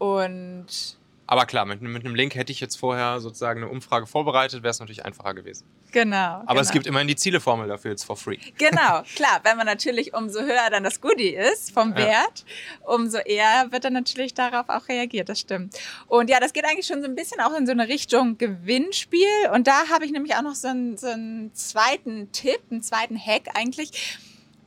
Und 0.00 0.96
aber 1.30 1.46
klar, 1.46 1.64
mit, 1.64 1.80
mit, 1.80 2.04
einem 2.04 2.16
Link 2.16 2.34
hätte 2.34 2.50
ich 2.50 2.58
jetzt 2.58 2.74
vorher 2.74 3.20
sozusagen 3.20 3.62
eine 3.62 3.70
Umfrage 3.70 4.08
vorbereitet, 4.08 4.64
wäre 4.64 4.72
es 4.72 4.80
natürlich 4.80 5.04
einfacher 5.04 5.32
gewesen. 5.32 5.64
Genau. 5.92 6.16
Aber 6.16 6.46
genau. 6.46 6.60
es 6.60 6.72
gibt 6.72 6.88
immerhin 6.88 7.06
die 7.06 7.14
Zieleformel 7.14 7.68
dafür 7.68 7.92
jetzt 7.92 8.02
for 8.02 8.16
free. 8.16 8.38
Genau, 8.58 9.02
klar. 9.14 9.38
Wenn 9.44 9.56
man 9.56 9.64
natürlich 9.64 10.12
umso 10.12 10.40
höher 10.40 10.68
dann 10.72 10.82
das 10.82 11.00
Goodie 11.00 11.36
ist 11.36 11.70
vom 11.70 11.94
Wert, 11.94 12.44
ja. 12.44 12.88
umso 12.88 13.18
eher 13.18 13.70
wird 13.70 13.84
dann 13.84 13.92
natürlich 13.92 14.34
darauf 14.34 14.68
auch 14.68 14.88
reagiert. 14.88 15.28
Das 15.28 15.38
stimmt. 15.38 15.78
Und 16.08 16.30
ja, 16.30 16.40
das 16.40 16.52
geht 16.52 16.64
eigentlich 16.64 16.86
schon 16.86 17.00
so 17.00 17.06
ein 17.06 17.14
bisschen 17.14 17.40
auch 17.40 17.56
in 17.56 17.64
so 17.64 17.70
eine 17.70 17.86
Richtung 17.86 18.36
Gewinnspiel. 18.36 19.50
Und 19.54 19.68
da 19.68 19.88
habe 19.88 20.04
ich 20.04 20.10
nämlich 20.10 20.34
auch 20.34 20.42
noch 20.42 20.56
so 20.56 20.66
einen, 20.66 20.96
so 20.96 21.06
einen 21.06 21.54
zweiten 21.54 22.32
Tipp, 22.32 22.58
einen 22.72 22.82
zweiten 22.82 23.16
Hack 23.16 23.50
eigentlich 23.54 24.18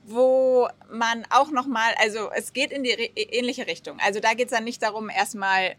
wo 0.06 0.68
man 0.92 1.26
auch 1.30 1.52
nochmal, 1.52 1.94
also 1.98 2.30
es 2.32 2.54
geht 2.54 2.72
in 2.72 2.84
die 2.84 2.92
ähnliche 2.92 3.68
Richtung. 3.68 4.00
Also 4.00 4.20
da 4.20 4.34
geht 4.34 4.48
es 4.48 4.52
dann 4.52 4.64
nicht 4.64 4.82
darum, 4.84 5.10
erstmal 5.10 5.76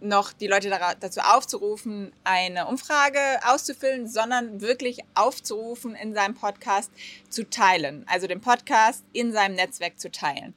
noch 0.00 0.32
die 0.32 0.48
Leute 0.48 0.68
dazu 0.68 1.20
aufzurufen, 1.20 2.12
eine 2.24 2.66
Umfrage 2.66 3.20
auszufüllen, 3.44 4.08
sondern 4.08 4.60
wirklich 4.60 5.00
aufzurufen, 5.14 5.94
in 5.94 6.14
seinem 6.14 6.34
Podcast 6.34 6.90
zu 7.30 7.48
teilen. 7.48 8.04
Also 8.08 8.26
den 8.26 8.40
Podcast 8.40 9.04
in 9.12 9.32
seinem 9.32 9.54
Netzwerk 9.54 10.00
zu 10.00 10.10
teilen. 10.10 10.54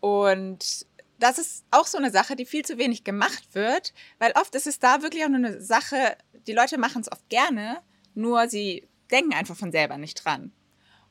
Und 0.00 0.86
das 1.18 1.38
ist 1.38 1.64
auch 1.70 1.86
so 1.86 1.96
eine 1.96 2.10
Sache, 2.10 2.36
die 2.36 2.44
viel 2.44 2.64
zu 2.64 2.76
wenig 2.76 3.04
gemacht 3.04 3.54
wird, 3.54 3.94
weil 4.18 4.32
oft 4.32 4.54
ist 4.54 4.66
es 4.66 4.78
da 4.78 5.02
wirklich 5.02 5.24
auch 5.24 5.28
nur 5.28 5.38
eine 5.38 5.60
Sache, 5.60 6.16
die 6.46 6.52
Leute 6.52 6.78
machen 6.78 7.00
es 7.00 7.10
oft 7.10 7.26
gerne, 7.30 7.80
nur 8.14 8.48
sie 8.48 8.86
denken 9.10 9.32
einfach 9.32 9.56
von 9.56 9.72
selber 9.72 9.96
nicht 9.96 10.24
dran. 10.24 10.52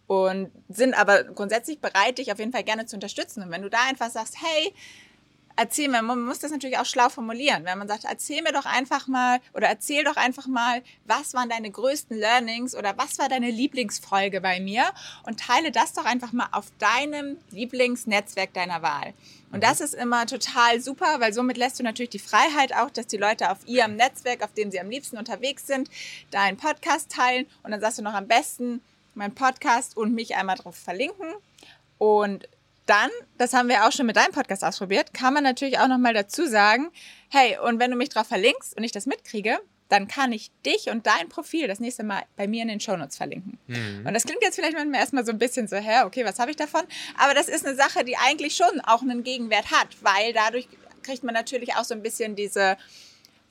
Und 0.08 0.52
sind 0.70 0.94
aber 0.94 1.24
grundsätzlich 1.24 1.80
bereit, 1.80 2.18
dich 2.18 2.32
auf 2.32 2.40
jeden 2.40 2.52
Fall 2.52 2.64
gerne 2.64 2.86
zu 2.86 2.96
unterstützen. 2.96 3.42
Und 3.44 3.52
wenn 3.52 3.62
du 3.62 3.70
da 3.70 3.80
einfach 3.88 4.10
sagst, 4.10 4.36
hey, 4.42 4.74
erzähl 5.56 5.88
mir, 5.88 6.02
man 6.02 6.22
muss 6.24 6.40
das 6.40 6.52
natürlich 6.52 6.78
auch 6.78 6.86
schlau 6.86 7.10
formulieren. 7.10 7.66
Wenn 7.66 7.78
man 7.78 7.88
sagt, 7.88 8.06
erzähl 8.06 8.42
mir 8.42 8.52
doch 8.52 8.66
einfach 8.66 9.08
mal 9.08 9.40
oder 9.54 9.68
erzähl 9.68 10.04
doch 10.04 10.16
einfach 10.16 10.48
mal, 10.48 10.82
was 11.06 11.34
waren 11.34 11.50
deine 11.50 11.70
größten 11.70 12.18
Learnings 12.18 12.76
oder 12.76 12.98
was 12.98 13.18
war 13.20 13.30
deine 13.30 13.52
Lieblingsfolge 13.52 14.42
bei 14.42 14.60
mir 14.60 14.86
und 15.24 15.40
teile 15.40 15.72
das 15.72 15.94
doch 15.94 16.06
einfach 16.06 16.32
mal 16.32 16.48
auf 16.52 16.66
deinem 16.80 17.38
Lieblingsnetzwerk 17.52 18.54
deiner 18.54 18.82
Wahl. 18.82 19.14
Und 19.52 19.64
das 19.64 19.82
ist 19.82 19.94
immer 19.94 20.26
total 20.26 20.82
super, 20.82 21.20
weil 21.20 21.34
somit 21.34 21.58
lässt 21.58 21.80
du 21.80 21.84
natürlich 21.84 22.10
die 22.10 22.20
Freiheit 22.20 22.76
auch, 22.76 22.90
dass 22.90 23.06
die 23.06 23.18
Leute 23.18 23.52
auf 23.52 23.60
ihrem 23.68 23.96
Netzwerk, 23.96 24.44
auf 24.44 24.54
dem 24.54 24.72
sie 24.72 24.80
am 24.80 24.90
liebsten 24.90 25.18
unterwegs 25.18 25.68
sind, 25.68 25.90
deinen 26.32 26.58
Podcast 26.58 27.12
teilen 27.12 27.46
und 27.62 27.72
dann 27.72 27.80
sagst 27.80 28.00
du 28.00 28.02
noch 28.02 28.16
am 28.16 28.28
besten 28.28 28.82
meinen 29.16 29.36
Podcast 29.36 29.98
und 29.98 30.14
mich 30.14 30.36
einmal 30.36 30.58
drauf 30.58 30.76
verlinken. 30.76 31.34
Und 31.98 32.48
dann, 32.86 33.10
das 33.38 33.54
haben 33.54 33.70
wir 33.70 33.86
auch 33.86 33.92
schon 33.92 34.06
mit 34.06 34.16
deinem 34.16 34.34
Podcast 34.34 34.64
ausprobiert, 34.64 35.14
kann 35.14 35.34
man 35.34 35.44
natürlich 35.44 35.80
auch 35.80 35.88
nochmal 35.88 36.14
dazu 36.14 36.46
sagen, 36.46 36.90
hey, 37.30 37.58
und 37.58 37.80
wenn 37.80 37.92
du 37.92 37.98
mich 37.98 38.10
drauf 38.10 38.28
verlinkst 38.28 38.76
und 38.78 38.84
ich 38.84 38.92
das 38.92 39.06
mitkriege, 39.06 39.60
dann 39.90 40.08
kann 40.08 40.32
ich 40.32 40.52
dich 40.66 40.90
und 40.90 41.06
dein 41.06 41.30
Profil 41.30 41.68
das 41.68 41.80
nächste 41.80 42.04
Mal 42.04 42.24
bei 42.36 42.48
mir 42.48 42.64
in 42.64 42.68
den 42.68 42.80
Shownotes 42.80 43.16
verlinken. 43.16 43.60
Mhm. 43.68 44.06
Und 44.06 44.14
das 44.14 44.24
klingt 44.24 44.42
jetzt 44.42 44.56
vielleicht 44.56 44.74
manchmal 44.74 45.00
erstmal 45.00 45.26
so 45.26 45.32
ein 45.32 45.38
bisschen 45.38 45.68
so, 45.68 45.76
hä, 45.76 46.04
okay, 46.04 46.26
was 46.26 46.40
habe 46.40 46.52
ich 46.52 46.58
davon? 46.58 46.82
Aber 47.18 47.34
das 47.34 47.48
ist 47.48 47.66
eine 47.66 47.76
Sache, 47.76 48.04
die 48.04 48.18
eigentlich 48.18 48.56
schon 48.56 48.82
auch 48.82 49.02
einen 49.02 49.24
Gegenwert 49.24 49.72
hat, 49.72 49.90
weil 50.02 50.34
dadurch 50.34 50.68
kriegt 51.04 51.24
man 51.24 51.34
natürlich 51.34 51.76
auch 51.76 51.84
so 51.84 51.94
ein 51.94 52.02
bisschen 52.02 52.36
diese 52.36 52.78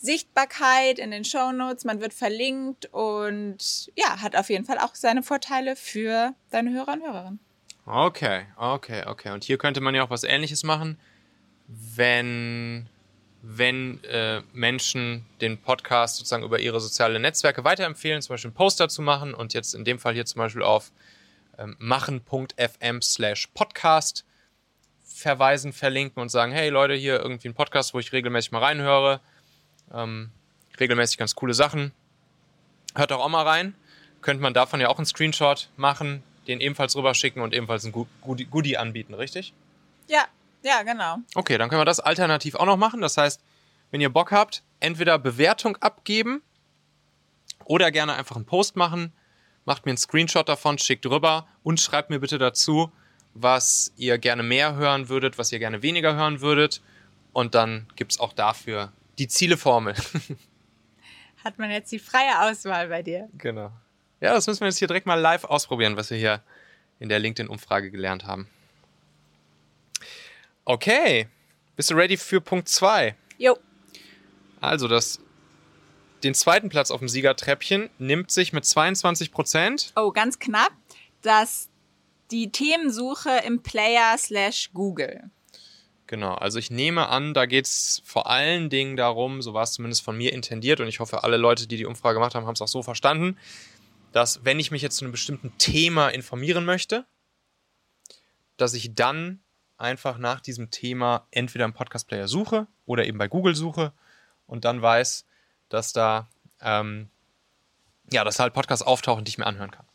Sichtbarkeit 0.02 0.98
in 0.98 1.12
den 1.12 1.24
Shownotes, 1.24 1.84
man 1.84 2.00
wird 2.00 2.12
verlinkt 2.12 2.86
und 2.92 3.90
ja, 3.94 4.20
hat 4.20 4.36
auf 4.36 4.50
jeden 4.50 4.64
Fall 4.64 4.78
auch 4.78 4.96
seine 4.96 5.22
Vorteile 5.22 5.76
für 5.76 6.34
deine 6.50 6.72
Hörer 6.72 6.94
und 6.94 7.02
Hörerinnen. 7.02 7.40
Okay, 7.86 8.46
okay, 8.56 9.04
okay. 9.06 9.30
Und 9.30 9.44
hier 9.44 9.58
könnte 9.58 9.80
man 9.80 9.94
ja 9.94 10.04
auch 10.04 10.10
was 10.10 10.24
ähnliches 10.24 10.64
machen, 10.64 10.98
wenn 11.68 12.88
wenn 13.44 14.02
äh, 14.04 14.40
Menschen 14.52 15.26
den 15.40 15.58
Podcast 15.58 16.16
sozusagen 16.16 16.44
über 16.44 16.60
ihre 16.60 16.80
sozialen 16.80 17.22
Netzwerke 17.22 17.64
weiterempfehlen, 17.64 18.22
zum 18.22 18.34
Beispiel 18.34 18.50
einen 18.50 18.54
Poster 18.54 18.88
zu 18.88 19.02
machen 19.02 19.34
und 19.34 19.52
jetzt 19.52 19.74
in 19.74 19.84
dem 19.84 19.98
Fall 19.98 20.14
hier 20.14 20.24
zum 20.24 20.38
Beispiel 20.38 20.62
auf 20.62 20.92
ähm, 21.58 21.74
machen.fm 21.80 23.02
slash 23.02 23.48
podcast 23.48 24.24
verweisen, 25.02 25.72
verlinken 25.72 26.22
und 26.22 26.28
sagen, 26.28 26.52
hey 26.52 26.68
Leute, 26.68 26.94
hier 26.94 27.20
irgendwie 27.20 27.48
ein 27.48 27.54
Podcast, 27.54 27.94
wo 27.94 27.98
ich 27.98 28.12
regelmäßig 28.12 28.52
mal 28.52 28.60
reinhöre. 28.60 29.20
Ähm, 29.92 30.30
regelmäßig 30.78 31.18
ganz 31.18 31.34
coole 31.34 31.54
Sachen. 31.54 31.92
Hört 32.94 33.10
doch 33.10 33.20
auch 33.20 33.28
mal 33.28 33.46
rein. 33.46 33.74
Könnte 34.20 34.42
man 34.42 34.54
davon 34.54 34.80
ja 34.80 34.88
auch 34.88 34.98
einen 34.98 35.06
Screenshot 35.06 35.68
machen, 35.76 36.22
den 36.46 36.60
ebenfalls 36.60 36.96
rüberschicken 36.96 37.42
und 37.42 37.54
ebenfalls 37.54 37.84
ein 37.84 37.92
Goodie 37.92 38.76
anbieten, 38.76 39.14
richtig? 39.14 39.52
Ja, 40.08 40.24
ja, 40.62 40.82
genau. 40.82 41.18
Okay, 41.34 41.58
dann 41.58 41.68
können 41.68 41.80
wir 41.80 41.86
das 41.86 42.00
alternativ 42.00 42.54
auch 42.54 42.66
noch 42.66 42.76
machen. 42.76 43.00
Das 43.00 43.16
heißt, 43.16 43.40
wenn 43.90 44.00
ihr 44.00 44.10
Bock 44.10 44.30
habt, 44.30 44.62
entweder 44.80 45.18
Bewertung 45.18 45.76
abgeben 45.78 46.42
oder 47.64 47.90
gerne 47.90 48.14
einfach 48.14 48.36
einen 48.36 48.46
Post 48.46 48.76
machen. 48.76 49.12
Macht 49.64 49.86
mir 49.86 49.90
einen 49.90 49.98
Screenshot 49.98 50.48
davon, 50.48 50.78
schickt 50.78 51.06
rüber 51.06 51.46
und 51.62 51.80
schreibt 51.80 52.10
mir 52.10 52.18
bitte 52.18 52.38
dazu, 52.38 52.90
was 53.34 53.92
ihr 53.96 54.18
gerne 54.18 54.42
mehr 54.42 54.74
hören 54.74 55.08
würdet, 55.08 55.38
was 55.38 55.52
ihr 55.52 55.58
gerne 55.58 55.82
weniger 55.82 56.14
hören 56.14 56.40
würdet. 56.40 56.82
Und 57.32 57.54
dann 57.54 57.86
gibt 57.96 58.12
es 58.12 58.20
auch 58.20 58.32
dafür 58.32 58.92
die 59.18 59.28
Zieleformel. 59.28 59.94
Hat 61.44 61.58
man 61.58 61.70
jetzt 61.70 61.90
die 61.90 61.98
freie 61.98 62.42
Auswahl 62.42 62.88
bei 62.88 63.02
dir? 63.02 63.28
Genau. 63.36 63.72
Ja, 64.20 64.34
das 64.34 64.46
müssen 64.46 64.60
wir 64.60 64.68
jetzt 64.68 64.78
hier 64.78 64.88
direkt 64.88 65.06
mal 65.06 65.18
live 65.18 65.44
ausprobieren, 65.44 65.96
was 65.96 66.10
wir 66.10 66.16
hier 66.16 66.42
in 67.00 67.08
der 67.08 67.18
LinkedIn-Umfrage 67.18 67.90
gelernt 67.90 68.24
haben. 68.24 68.48
Okay. 70.64 71.28
Bist 71.74 71.90
du 71.90 71.94
ready 71.94 72.16
für 72.16 72.40
Punkt 72.40 72.68
2? 72.68 73.16
Jo. 73.38 73.58
Also, 74.60 74.86
das, 74.86 75.18
den 76.22 76.34
zweiten 76.34 76.68
Platz 76.68 76.92
auf 76.92 77.00
dem 77.00 77.08
Siegertreppchen 77.08 77.90
nimmt 77.98 78.30
sich 78.30 78.52
mit 78.52 78.64
22 78.64 79.32
Prozent. 79.32 79.92
Oh, 79.96 80.12
ganz 80.12 80.38
knapp. 80.38 80.72
Das, 81.22 81.68
die 82.30 82.52
Themensuche 82.52 83.40
im 83.44 83.62
Player 83.62 84.16
slash 84.16 84.70
Google. 84.72 85.30
Genau, 86.12 86.34
also 86.34 86.58
ich 86.58 86.70
nehme 86.70 87.08
an, 87.08 87.32
da 87.32 87.46
geht 87.46 87.64
es 87.64 88.02
vor 88.04 88.28
allen 88.28 88.68
Dingen 88.68 88.98
darum, 88.98 89.40
so 89.40 89.54
war 89.54 89.62
es 89.62 89.72
zumindest 89.72 90.04
von 90.04 90.14
mir 90.14 90.34
intendiert 90.34 90.78
und 90.78 90.86
ich 90.86 91.00
hoffe, 91.00 91.24
alle 91.24 91.38
Leute, 91.38 91.66
die 91.66 91.78
die 91.78 91.86
Umfrage 91.86 92.16
gemacht 92.16 92.34
haben, 92.34 92.44
haben 92.44 92.52
es 92.52 92.60
auch 92.60 92.68
so 92.68 92.82
verstanden, 92.82 93.38
dass 94.12 94.44
wenn 94.44 94.60
ich 94.60 94.70
mich 94.70 94.82
jetzt 94.82 94.98
zu 94.98 95.06
einem 95.06 95.12
bestimmten 95.12 95.56
Thema 95.56 96.10
informieren 96.10 96.66
möchte, 96.66 97.06
dass 98.58 98.74
ich 98.74 98.94
dann 98.94 99.40
einfach 99.78 100.18
nach 100.18 100.40
diesem 100.40 100.70
Thema 100.70 101.26
entweder 101.30 101.64
im 101.64 101.72
Podcast-Player 101.72 102.28
suche 102.28 102.66
oder 102.84 103.06
eben 103.06 103.16
bei 103.16 103.28
Google 103.28 103.54
suche 103.54 103.94
und 104.46 104.66
dann 104.66 104.82
weiß, 104.82 105.24
dass 105.70 105.94
da 105.94 106.28
ähm, 106.60 107.08
ja, 108.10 108.22
dass 108.22 108.38
halt 108.38 108.52
Podcasts 108.52 108.84
auftauchen, 108.84 109.24
die 109.24 109.30
ich 109.30 109.38
mir 109.38 109.46
anhören 109.46 109.70
kann. 109.70 109.86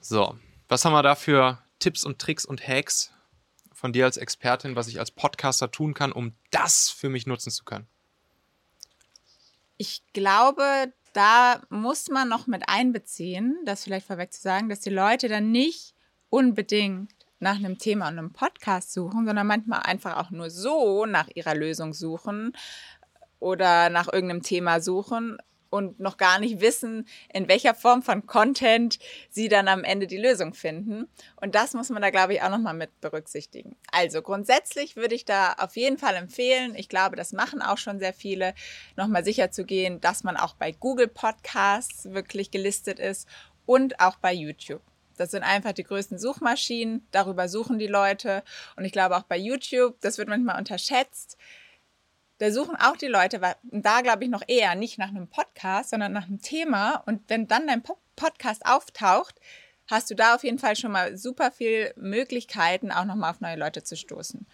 So, 0.00 0.38
was 0.68 0.86
haben 0.86 0.94
wir 0.94 1.02
da 1.02 1.16
für 1.16 1.58
Tipps 1.80 2.06
und 2.06 2.18
Tricks 2.18 2.46
und 2.46 2.66
Hacks 2.66 3.11
von 3.82 3.92
dir 3.92 4.04
als 4.04 4.16
Expertin, 4.16 4.76
was 4.76 4.86
ich 4.86 5.00
als 5.00 5.10
Podcaster 5.10 5.68
tun 5.68 5.92
kann, 5.92 6.12
um 6.12 6.36
das 6.52 6.88
für 6.88 7.08
mich 7.08 7.26
nutzen 7.26 7.50
zu 7.50 7.64
können? 7.64 7.88
Ich 9.76 10.04
glaube, 10.12 10.92
da 11.14 11.60
muss 11.68 12.08
man 12.08 12.28
noch 12.28 12.46
mit 12.46 12.68
einbeziehen, 12.68 13.58
das 13.64 13.82
vielleicht 13.82 14.06
vorweg 14.06 14.32
zu 14.32 14.40
sagen, 14.40 14.68
dass 14.68 14.78
die 14.78 14.90
Leute 14.90 15.26
dann 15.26 15.50
nicht 15.50 15.96
unbedingt 16.30 17.12
nach 17.40 17.56
einem 17.56 17.76
Thema 17.76 18.06
und 18.06 18.20
einem 18.20 18.32
Podcast 18.32 18.92
suchen, 18.92 19.26
sondern 19.26 19.48
manchmal 19.48 19.80
einfach 19.80 20.16
auch 20.16 20.30
nur 20.30 20.48
so 20.48 21.04
nach 21.04 21.26
ihrer 21.34 21.56
Lösung 21.56 21.92
suchen 21.92 22.52
oder 23.40 23.90
nach 23.90 24.06
irgendeinem 24.12 24.44
Thema 24.44 24.80
suchen 24.80 25.38
und 25.72 25.98
noch 26.00 26.18
gar 26.18 26.38
nicht 26.38 26.60
wissen, 26.60 27.08
in 27.32 27.48
welcher 27.48 27.74
Form 27.74 28.02
von 28.02 28.26
Content 28.26 28.98
sie 29.30 29.48
dann 29.48 29.68
am 29.68 29.84
Ende 29.84 30.06
die 30.06 30.18
Lösung 30.18 30.52
finden. 30.52 31.08
Und 31.40 31.54
das 31.54 31.72
muss 31.72 31.88
man 31.88 32.02
da, 32.02 32.10
glaube 32.10 32.34
ich, 32.34 32.42
auch 32.42 32.50
nochmal 32.50 32.74
mit 32.74 33.00
berücksichtigen. 33.00 33.74
Also 33.90 34.20
grundsätzlich 34.20 34.96
würde 34.96 35.14
ich 35.14 35.24
da 35.24 35.54
auf 35.54 35.76
jeden 35.76 35.96
Fall 35.96 36.14
empfehlen, 36.14 36.74
ich 36.76 36.90
glaube, 36.90 37.16
das 37.16 37.32
machen 37.32 37.62
auch 37.62 37.78
schon 37.78 37.98
sehr 37.98 38.12
viele, 38.12 38.54
nochmal 38.96 39.24
sicher 39.24 39.50
zu 39.50 39.64
gehen, 39.64 39.98
dass 40.02 40.24
man 40.24 40.36
auch 40.36 40.54
bei 40.54 40.72
Google 40.72 41.08
Podcasts 41.08 42.12
wirklich 42.12 42.50
gelistet 42.50 42.98
ist 42.98 43.26
und 43.64 43.98
auch 43.98 44.16
bei 44.16 44.34
YouTube. 44.34 44.82
Das 45.16 45.30
sind 45.30 45.42
einfach 45.42 45.72
die 45.72 45.84
größten 45.84 46.18
Suchmaschinen. 46.18 47.06
Darüber 47.12 47.48
suchen 47.48 47.78
die 47.78 47.86
Leute. 47.86 48.42
Und 48.76 48.84
ich 48.84 48.92
glaube 48.92 49.16
auch 49.16 49.22
bei 49.22 49.36
YouTube, 49.36 50.00
das 50.00 50.18
wird 50.18 50.28
manchmal 50.28 50.58
unterschätzt. 50.58 51.38
Da 52.42 52.50
suchen 52.50 52.74
auch 52.74 52.96
die 52.96 53.06
Leute, 53.06 53.40
weil 53.40 53.54
da 53.62 54.00
glaube 54.00 54.24
ich 54.24 54.28
noch 54.28 54.42
eher 54.48 54.74
nicht 54.74 54.98
nach 54.98 55.10
einem 55.10 55.28
Podcast, 55.28 55.90
sondern 55.90 56.12
nach 56.12 56.26
einem 56.26 56.42
Thema. 56.42 56.96
Und 57.06 57.22
wenn 57.28 57.46
dann 57.46 57.68
dein 57.68 57.84
Podcast 58.16 58.66
auftaucht, 58.66 59.40
hast 59.86 60.10
du 60.10 60.16
da 60.16 60.34
auf 60.34 60.42
jeden 60.42 60.58
Fall 60.58 60.74
schon 60.74 60.90
mal 60.90 61.16
super 61.16 61.52
viel 61.52 61.94
Möglichkeiten, 61.94 62.90
auch 62.90 63.04
nochmal 63.04 63.30
auf 63.30 63.40
neue 63.40 63.54
Leute 63.54 63.84
zu 63.84 63.94
stoßen. 63.96 64.44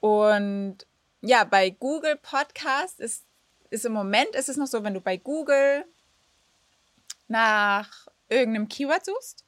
Und 0.00 0.86
ja, 1.22 1.44
bei 1.44 1.70
Google 1.70 2.16
Podcast 2.16 3.00
ist, 3.00 3.24
ist 3.70 3.86
im 3.86 3.92
Moment 3.92 4.36
ist 4.36 4.50
es 4.50 4.58
noch 4.58 4.66
so, 4.66 4.84
wenn 4.84 4.92
du 4.92 5.00
bei 5.00 5.16
Google 5.16 5.86
nach 7.28 8.08
irgendeinem 8.28 8.68
Keyword 8.68 9.06
suchst, 9.06 9.46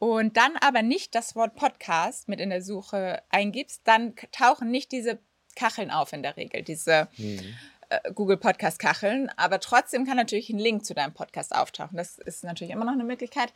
und 0.00 0.38
dann 0.38 0.56
aber 0.56 0.80
nicht 0.80 1.14
das 1.14 1.36
Wort 1.36 1.56
Podcast 1.56 2.26
mit 2.26 2.40
in 2.40 2.48
der 2.48 2.62
Suche 2.62 3.22
eingibst, 3.28 3.82
dann 3.84 4.14
tauchen 4.32 4.70
nicht 4.70 4.92
diese 4.92 5.18
Kacheln 5.56 5.90
auf 5.90 6.12
in 6.12 6.22
der 6.22 6.36
Regel, 6.36 6.62
diese 6.62 7.08
mhm. 7.16 7.54
äh, 7.88 8.12
Google 8.12 8.36
Podcast 8.36 8.78
Kacheln. 8.78 9.30
Aber 9.36 9.60
trotzdem 9.60 10.06
kann 10.06 10.16
natürlich 10.16 10.50
ein 10.50 10.58
Link 10.58 10.84
zu 10.84 10.94
deinem 10.94 11.12
Podcast 11.14 11.54
auftauchen. 11.54 11.96
Das 11.96 12.18
ist 12.18 12.44
natürlich 12.44 12.72
immer 12.72 12.84
noch 12.84 12.92
eine 12.92 13.04
Möglichkeit. 13.04 13.52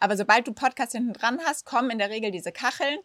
Aber 0.00 0.16
sobald 0.16 0.46
du 0.46 0.52
Podcast 0.52 0.92
hinten 0.92 1.12
dran 1.12 1.40
hast, 1.44 1.64
kommen 1.64 1.90
in 1.90 1.98
der 1.98 2.10
Regel 2.10 2.30
diese 2.30 2.52
Kacheln. 2.52 2.98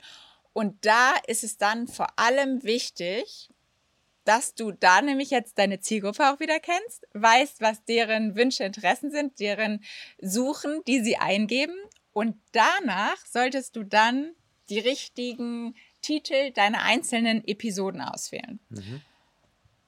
Und 0.53 0.85
da 0.85 1.13
ist 1.27 1.43
es 1.43 1.57
dann 1.57 1.87
vor 1.87 2.07
allem 2.17 2.63
wichtig, 2.63 3.49
dass 4.25 4.55
du 4.55 4.71
da 4.71 5.01
nämlich 5.01 5.31
jetzt 5.31 5.57
deine 5.57 5.79
Zielgruppe 5.79 6.31
auch 6.31 6.39
wieder 6.39 6.59
kennst, 6.59 7.07
weißt, 7.13 7.61
was 7.61 7.83
deren 7.85 8.35
Wünsche, 8.35 8.63
Interessen 8.63 9.11
sind, 9.11 9.39
deren 9.39 9.83
Suchen, 10.21 10.81
die 10.87 11.01
sie 11.01 11.17
eingeben 11.17 11.75
und 12.13 12.37
danach 12.51 13.17
solltest 13.25 13.75
du 13.75 13.83
dann 13.83 14.33
die 14.69 14.79
richtigen 14.79 15.75
Titel 16.03 16.51
deiner 16.51 16.83
einzelnen 16.83 17.43
Episoden 17.47 18.01
auswählen. 18.01 18.59
Mhm. 18.69 19.01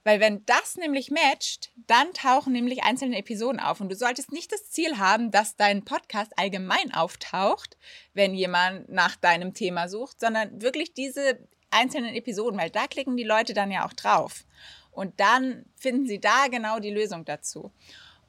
Weil 0.04 0.20
wenn 0.20 0.46
das 0.46 0.78
nämlich 0.78 1.10
matcht, 1.10 1.72
dann 1.88 2.14
tauchen 2.14 2.54
nämlich 2.54 2.84
einzelne 2.84 3.18
Episoden 3.18 3.60
auf. 3.60 3.82
Und 3.82 3.90
du 3.90 3.96
solltest 3.96 4.32
nicht 4.32 4.52
das 4.52 4.70
Ziel 4.70 5.00
haben, 5.00 5.32
dass 5.32 5.56
dein 5.56 5.84
Podcast 5.84 6.32
allgemein 6.38 6.94
auftaucht, 6.94 7.76
wenn 8.14 8.36
jemand 8.36 8.88
nach 8.88 9.16
deinem 9.16 9.56
Thema 9.56 9.90
sucht, 9.90 10.20
sondern 10.20 10.62
wirklich 10.62 10.94
diese 10.94 11.40
einzelnen 11.72 12.14
Episoden, 12.14 12.60
weil 12.60 12.70
da 12.70 12.86
klicken 12.86 13.18
die 13.18 13.24
Leute 13.24 13.56
dann 13.56 13.72
ja 13.72 13.86
auch 13.86 13.94
drauf. 13.94 14.46
Und 14.92 15.20
dann 15.20 15.66
finden 15.76 16.06
sie 16.06 16.20
da 16.20 16.48
genau 16.50 16.80
die 16.80 16.92
Lösung 16.92 17.26
dazu. 17.26 17.72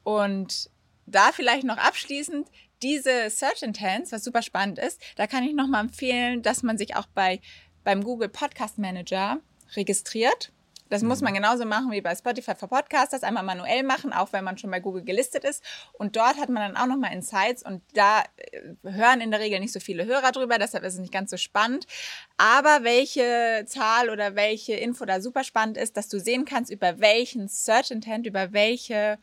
Und 0.03 0.71
da 1.05 1.31
vielleicht 1.31 1.63
noch 1.63 1.77
abschließend, 1.77 2.49
diese 2.81 3.29
Search 3.29 3.63
Intents, 3.63 4.11
was 4.11 4.23
super 4.23 4.41
spannend 4.41 4.79
ist, 4.79 5.01
da 5.15 5.27
kann 5.27 5.43
ich 5.43 5.53
nochmal 5.53 5.81
empfehlen, 5.81 6.41
dass 6.41 6.63
man 6.63 6.77
sich 6.77 6.95
auch 6.95 7.07
bei, 7.07 7.39
beim 7.87 8.03
Google 8.03 8.27
Podcast 8.27 8.77
Manager 8.77 9.39
registriert. 9.77 10.51
Das 10.89 11.03
muss 11.03 11.21
man 11.21 11.31
mhm. 11.31 11.37
genauso 11.37 11.63
machen 11.63 11.89
wie 11.91 12.01
bei 12.01 12.13
Spotify 12.13 12.53
for 12.53 12.67
Podcasters, 12.67 13.23
einmal 13.23 13.43
manuell 13.43 13.83
machen, 13.83 14.11
auch 14.11 14.33
wenn 14.33 14.43
man 14.43 14.57
schon 14.57 14.71
bei 14.71 14.81
Google 14.81 15.05
gelistet 15.05 15.45
ist. 15.45 15.63
Und 15.93 16.17
dort 16.17 16.35
hat 16.35 16.49
man 16.49 16.73
dann 16.73 16.75
auch 16.75 16.85
nochmal 16.85 17.13
Insights 17.13 17.63
und 17.63 17.81
da 17.93 18.25
äh, 18.35 18.59
hören 18.83 19.21
in 19.21 19.31
der 19.31 19.39
Regel 19.39 19.61
nicht 19.61 19.71
so 19.71 19.79
viele 19.79 20.05
Hörer 20.05 20.33
drüber, 20.33 20.57
deshalb 20.57 20.83
ist 20.83 20.95
es 20.95 20.99
nicht 20.99 21.13
ganz 21.13 21.31
so 21.31 21.37
spannend. 21.37 21.87
Aber 22.35 22.83
welche 22.83 23.63
Zahl 23.67 24.09
oder 24.09 24.35
welche 24.35 24.73
Info 24.73 25.05
da 25.05 25.21
super 25.21 25.45
spannend 25.45 25.77
ist, 25.77 25.95
dass 25.95 26.09
du 26.09 26.19
sehen 26.19 26.43
kannst, 26.43 26.69
über 26.69 26.99
welchen 26.99 27.47
Search 27.47 27.91
Intent, 27.91 28.27
über 28.27 28.51
welche 28.51 29.17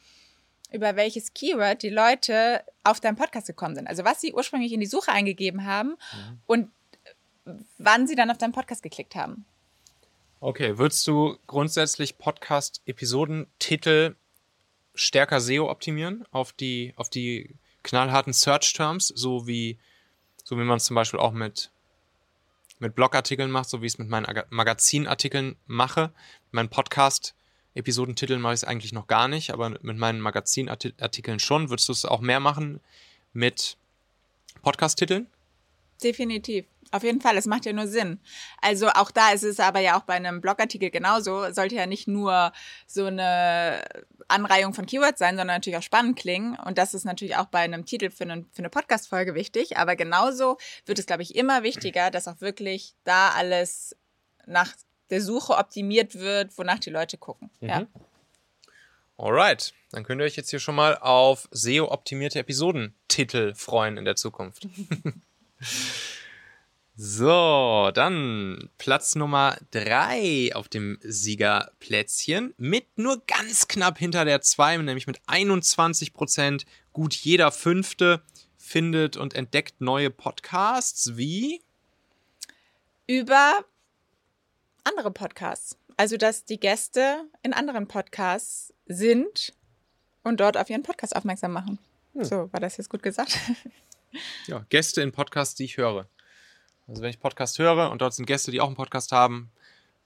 über 0.73 0.97
welches 0.97 1.35
Keyword 1.35 1.83
die 1.83 1.91
Leute 1.91 2.65
auf 2.83 2.99
deinen 2.99 3.15
Podcast 3.15 3.47
gekommen 3.47 3.77
sind. 3.77 3.87
Also 3.87 4.05
was 4.05 4.23
sie 4.23 4.33
ursprünglich 4.33 4.73
in 4.73 4.81
die 4.81 4.87
Suche 4.87 5.13
eingegeben 5.13 5.67
haben 5.67 5.91
mhm. 5.91 6.41
und 6.47 6.71
wann 7.79 8.07
sie 8.07 8.15
dann 8.15 8.31
auf 8.31 8.39
deinen 8.39 8.53
Podcast 8.53 8.83
geklickt 8.83 9.15
haben. 9.15 9.45
Okay, 10.41 10.79
würdest 10.79 11.07
du 11.07 11.39
grundsätzlich 11.47 12.19
Podcast-Episodentitel 12.19 14.15
stärker 14.95 15.41
SEO 15.41 15.71
optimieren 15.71 16.25
auf 16.31 16.53
die, 16.53 16.93
auf 16.97 17.09
die 17.09 17.55
knallharten 17.83 18.33
Search-Terms, 18.33 19.09
so 19.09 19.47
wie, 19.47 19.79
so 20.43 20.59
wie 20.59 20.65
man 20.65 20.77
es 20.77 20.85
zum 20.85 20.97
Beispiel 20.97 21.21
auch 21.21 21.33
mit, 21.33 21.71
mit 22.79 22.95
Blogartikeln 22.95 23.51
macht, 23.51 23.71
so 23.71 23.81
wie 23.83 23.87
ich 23.87 23.95
es 23.95 23.99
mit 23.99 24.09
meinen 24.09 24.27
Magazinartikeln 24.51 25.57
mache, 25.67 26.13
meinen 26.51 26.69
Podcast 26.69 27.35
Episodentiteln 27.75 28.41
mache 28.41 28.55
ich 28.55 28.61
es 28.61 28.65
eigentlich 28.65 28.93
noch 28.93 29.09
gar 29.09 29.27
nicht, 29.27 29.51
aber 29.51 29.71
mit 29.71 29.99
meinen 29.99 30.21
Magazinartikeln 30.21 31.41
schon. 31.41 31.71
Würdest 31.71 31.89
du 31.89 31.93
es 31.93 32.05
auch 32.05 32.21
mehr 32.21 32.39
machen 32.39 32.81
mit 33.33 33.77
Podcast-Titeln? 34.63 35.27
Definitiv. 36.05 36.67
Auf 36.91 37.03
jeden 37.03 37.21
Fall, 37.21 37.37
es 37.37 37.47
macht 37.47 37.65
ja 37.65 37.73
nur 37.73 37.89
Sinn. 37.89 38.21
Also 38.61 38.89
auch 38.89 39.11
da 39.11 39.33
ist 39.33 39.43
es 39.43 39.59
aber 39.59 39.81
ja 39.81 39.99
auch 39.99 40.03
bei 40.03 40.15
einem 40.15 40.41
Blogartikel 40.41 40.91
genauso, 40.91 41.51
sollte 41.51 41.75
ja 41.75 41.87
nicht 41.87 42.07
nur 42.07 42.53
so 42.87 43.07
eine 43.07 43.83
Anreihung 44.29 44.75
von 44.75 44.87
Keywords 44.87 45.19
sein, 45.19 45.37
sondern 45.37 45.57
natürlich 45.57 45.79
auch 45.79 45.83
spannend 45.83 46.19
klingen. 46.19 46.57
Und 46.57 46.79
das 46.79 46.95
ist 46.95 47.05
natürlich 47.05 47.37
auch 47.37 47.47
bei 47.47 47.61
einem 47.61 47.87
Titel 47.87 48.11
für, 48.11 48.25
einen, 48.25 48.49
für 48.53 48.61
eine 48.61 48.71
Podcast-Folge 48.71 49.35
wichtig. 49.35 49.77
Aber 49.79 49.97
genauso 49.97 50.59
wird 50.87 50.99
es, 50.99 51.07
glaube 51.07 51.23
ich, 51.23 51.35
immer 51.35 51.63
wichtiger, 51.63 52.11
dass 52.11 52.29
auch 52.29 52.41
wirklich 52.41 52.95
da 53.03 53.31
alles 53.31 53.97
nach 54.47 54.73
der 55.11 55.21
Suche 55.21 55.57
optimiert 55.57 56.15
wird, 56.15 56.57
wonach 56.59 56.79
die 56.79 56.91
Leute 56.91 57.17
gucken. 57.17 57.51
Mhm. 57.61 57.69
Ja. 57.69 57.87
Alright, 59.17 59.73
dann 59.91 60.05
könnt 60.05 60.21
ihr 60.21 60.25
euch 60.25 60.37
jetzt 60.37 60.51
hier 60.51 60.61
schon 60.61 60.75
mal 60.75 60.99
auf 60.99 61.49
SEO-optimierte 61.51 62.39
Episodentitel 62.39 63.55
freuen 63.55 63.97
in 63.97 64.05
der 64.05 64.17
Zukunft. 64.17 64.69
So, 66.97 67.91
dann 67.93 68.71
Platz 68.79 69.17
Nummer 69.17 69.57
drei 69.73 70.53
auf 70.55 70.69
dem 70.69 70.97
Siegerplätzchen 71.03 72.55
mit 72.57 72.87
nur 72.97 73.21
ganz 73.27 73.67
knapp 73.67 73.99
hinter 73.99 74.25
der 74.25 74.43
2, 74.43 74.77
nämlich 74.77 75.09
mit 75.09 75.21
21 75.27 76.13
Prozent. 76.13 76.67
Gut 76.93 77.15
jeder 77.15 77.51
Fünfte 77.51 78.23
findet 78.57 79.17
und 79.17 79.35
entdeckt 79.35 79.81
neue 79.81 80.11
Podcasts 80.11 81.17
wie 81.17 81.63
über 83.09 83.65
andere 84.85 85.11
Podcasts. 85.11 85.77
Also, 85.97 86.17
dass 86.17 86.45
die 86.45 86.61
Gäste 86.61 87.25
in 87.43 87.53
anderen 87.53 87.89
Podcasts 87.89 88.73
sind 88.87 89.53
und 90.23 90.39
dort 90.39 90.57
auf 90.57 90.71
ihren 90.71 90.83
Podcast 90.85 91.17
aufmerksam 91.17 91.53
machen. 91.53 91.79
Hm. 92.15 92.25
So, 92.25 92.53
war 92.53 92.61
das 92.61 92.77
jetzt 92.77 92.89
gut 92.89 93.03
gesagt? 93.03 93.37
Ja, 94.47 94.65
Gäste 94.69 95.03
in 95.03 95.13
Podcasts, 95.13 95.55
die 95.55 95.65
ich 95.65 95.77
höre. 95.77 96.09
Also 96.87 97.03
wenn 97.03 97.11
ich 97.11 97.21
Podcast 97.21 97.59
höre 97.59 97.91
und 97.91 98.03
dort 98.03 98.15
sind 98.15 98.27
Gäste, 98.27 98.51
die 98.51 98.61
auch 98.61 98.67
einen 98.67 98.77
Podcast 98.77 99.13
haben, 99.13 99.51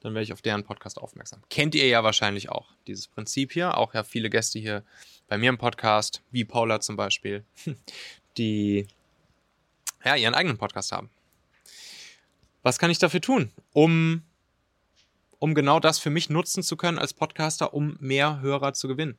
dann 0.00 0.14
werde 0.14 0.22
ich 0.22 0.32
auf 0.32 0.42
deren 0.42 0.64
Podcast 0.64 0.98
aufmerksam. 0.98 1.42
Kennt 1.50 1.74
ihr 1.74 1.86
ja 1.88 2.04
wahrscheinlich 2.04 2.50
auch, 2.50 2.72
dieses 2.86 3.08
Prinzip 3.08 3.52
hier. 3.52 3.76
Auch 3.76 3.94
ja 3.94 4.04
viele 4.04 4.30
Gäste 4.30 4.58
hier 4.58 4.84
bei 5.26 5.38
mir 5.38 5.48
im 5.48 5.58
Podcast, 5.58 6.22
wie 6.30 6.44
Paula 6.44 6.80
zum 6.80 6.96
Beispiel, 6.96 7.44
die 8.38 8.86
ja 10.04 10.14
ihren 10.14 10.34
eigenen 10.34 10.58
Podcast 10.58 10.92
haben. 10.92 11.10
Was 12.62 12.78
kann 12.78 12.90
ich 12.90 12.98
dafür 12.98 13.20
tun, 13.20 13.52
um, 13.72 14.22
um 15.38 15.54
genau 15.54 15.80
das 15.80 15.98
für 15.98 16.10
mich 16.10 16.30
nutzen 16.30 16.62
zu 16.62 16.76
können 16.76 16.98
als 16.98 17.12
Podcaster, 17.12 17.74
um 17.74 17.96
mehr 18.00 18.40
Hörer 18.40 18.74
zu 18.74 18.88
gewinnen? 18.88 19.18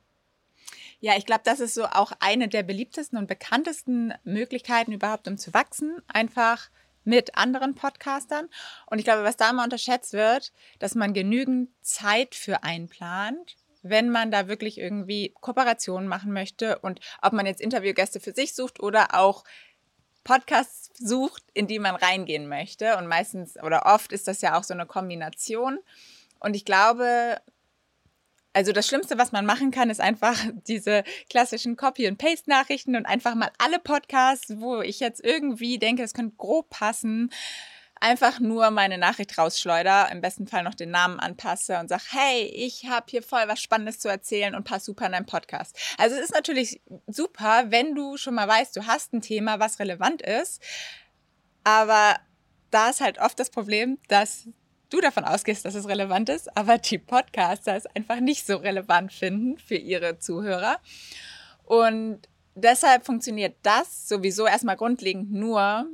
Ja, 1.00 1.16
ich 1.16 1.24
glaube, 1.24 1.42
das 1.44 1.60
ist 1.60 1.74
so 1.74 1.84
auch 1.86 2.12
eine 2.20 2.48
der 2.48 2.62
beliebtesten 2.62 3.18
und 3.18 3.26
bekanntesten 3.26 4.12
Möglichkeiten 4.24 4.92
überhaupt, 4.92 5.26
um 5.28 5.38
zu 5.38 5.54
wachsen. 5.54 6.02
Einfach 6.08 6.68
mit 7.04 7.36
anderen 7.36 7.74
Podcastern. 7.74 8.48
Und 8.86 8.98
ich 8.98 9.04
glaube, 9.04 9.24
was 9.24 9.38
da 9.38 9.50
immer 9.50 9.64
unterschätzt 9.64 10.12
wird, 10.12 10.52
dass 10.78 10.94
man 10.94 11.14
genügend 11.14 11.70
Zeit 11.80 12.34
für 12.34 12.62
einplant, 12.62 13.56
wenn 13.82 14.10
man 14.10 14.30
da 14.30 14.46
wirklich 14.46 14.78
irgendwie 14.78 15.34
Kooperationen 15.40 16.06
machen 16.06 16.32
möchte 16.32 16.78
und 16.80 17.00
ob 17.22 17.32
man 17.32 17.46
jetzt 17.46 17.62
Interviewgäste 17.62 18.20
für 18.20 18.32
sich 18.32 18.54
sucht 18.54 18.80
oder 18.80 19.14
auch 19.14 19.44
Podcasts 20.22 20.90
sucht, 20.98 21.42
in 21.54 21.66
die 21.66 21.78
man 21.78 21.94
reingehen 21.94 22.46
möchte. 22.46 22.98
Und 22.98 23.06
meistens 23.06 23.56
oder 23.62 23.86
oft 23.86 24.12
ist 24.12 24.28
das 24.28 24.42
ja 24.42 24.58
auch 24.58 24.64
so 24.64 24.74
eine 24.74 24.84
Kombination. 24.84 25.78
Und 26.40 26.54
ich 26.54 26.66
glaube, 26.66 27.40
also 28.52 28.72
das 28.72 28.86
Schlimmste, 28.86 29.18
was 29.18 29.32
man 29.32 29.46
machen 29.46 29.70
kann, 29.70 29.90
ist 29.90 30.00
einfach 30.00 30.36
diese 30.66 31.04
klassischen 31.28 31.76
Copy-and-Paste-Nachrichten 31.76 32.96
und 32.96 33.06
einfach 33.06 33.34
mal 33.34 33.50
alle 33.58 33.78
Podcasts, 33.78 34.60
wo 34.60 34.80
ich 34.80 35.00
jetzt 35.00 35.24
irgendwie 35.24 35.78
denke, 35.78 36.02
es 36.02 36.14
könnte 36.14 36.36
grob 36.36 36.70
passen, 36.70 37.30
einfach 38.00 38.40
nur 38.40 38.70
meine 38.70 38.98
Nachricht 38.98 39.36
rausschleuder, 39.36 40.10
im 40.10 40.22
besten 40.22 40.46
Fall 40.46 40.62
noch 40.62 40.74
den 40.74 40.90
Namen 40.90 41.20
anpasse 41.20 41.78
und 41.78 41.88
sage, 41.88 42.04
hey, 42.10 42.44
ich 42.44 42.86
habe 42.88 43.06
hier 43.10 43.22
voll 43.22 43.46
was 43.46 43.60
Spannendes 43.60 43.98
zu 43.98 44.08
erzählen 44.08 44.54
und 44.54 44.64
pass 44.64 44.86
super 44.86 45.06
in 45.06 45.12
deinem 45.12 45.26
Podcast. 45.26 45.76
Also 45.98 46.16
es 46.16 46.22
ist 46.22 46.34
natürlich 46.34 46.80
super, 47.06 47.66
wenn 47.68 47.94
du 47.94 48.16
schon 48.16 48.34
mal 48.34 48.48
weißt, 48.48 48.74
du 48.74 48.86
hast 48.86 49.12
ein 49.12 49.20
Thema, 49.20 49.60
was 49.60 49.78
relevant 49.78 50.22
ist, 50.22 50.62
aber 51.62 52.18
da 52.70 52.88
ist 52.88 53.00
halt 53.00 53.18
oft 53.18 53.38
das 53.38 53.50
Problem, 53.50 53.98
dass 54.08 54.48
du 54.90 55.00
davon 55.00 55.24
ausgehst, 55.24 55.64
dass 55.64 55.74
es 55.74 55.88
relevant 55.88 56.28
ist, 56.28 56.54
aber 56.56 56.78
die 56.78 56.98
Podcaster 56.98 57.76
es 57.76 57.86
einfach 57.86 58.20
nicht 58.20 58.46
so 58.46 58.56
relevant 58.56 59.12
finden 59.12 59.58
für 59.58 59.76
ihre 59.76 60.18
Zuhörer. 60.18 60.78
Und 61.64 62.20
deshalb 62.54 63.06
funktioniert 63.06 63.56
das 63.62 64.08
sowieso 64.08 64.46
erstmal 64.46 64.76
grundlegend 64.76 65.32
nur, 65.32 65.86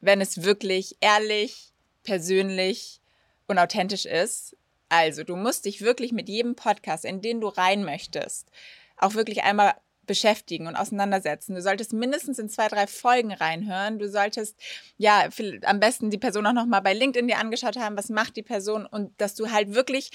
wenn 0.00 0.20
es 0.20 0.42
wirklich 0.42 0.96
ehrlich, 1.00 1.72
persönlich 2.02 3.00
und 3.46 3.58
authentisch 3.58 4.06
ist. 4.06 4.56
Also, 4.88 5.24
du 5.24 5.36
musst 5.36 5.64
dich 5.64 5.80
wirklich 5.80 6.12
mit 6.12 6.28
jedem 6.28 6.54
Podcast, 6.54 7.04
in 7.04 7.22
den 7.22 7.40
du 7.40 7.48
rein 7.48 7.84
möchtest, 7.84 8.50
auch 8.96 9.14
wirklich 9.14 9.42
einmal 9.42 9.74
beschäftigen 10.06 10.66
und 10.66 10.76
auseinandersetzen. 10.76 11.54
Du 11.54 11.62
solltest 11.62 11.92
mindestens 11.92 12.38
in 12.38 12.48
zwei, 12.48 12.68
drei 12.68 12.86
Folgen 12.86 13.32
reinhören. 13.32 13.98
Du 13.98 14.08
solltest 14.08 14.56
ja 14.96 15.28
am 15.64 15.80
besten 15.80 16.10
die 16.10 16.18
Person 16.18 16.46
auch 16.46 16.52
noch 16.52 16.66
mal 16.66 16.80
bei 16.80 16.92
LinkedIn 16.92 17.28
dir 17.28 17.38
angeschaut 17.38 17.76
haben, 17.76 17.96
was 17.96 18.08
macht 18.08 18.36
die 18.36 18.42
Person 18.42 18.86
und 18.86 19.18
dass 19.20 19.34
du 19.34 19.50
halt 19.50 19.74
wirklich 19.74 20.10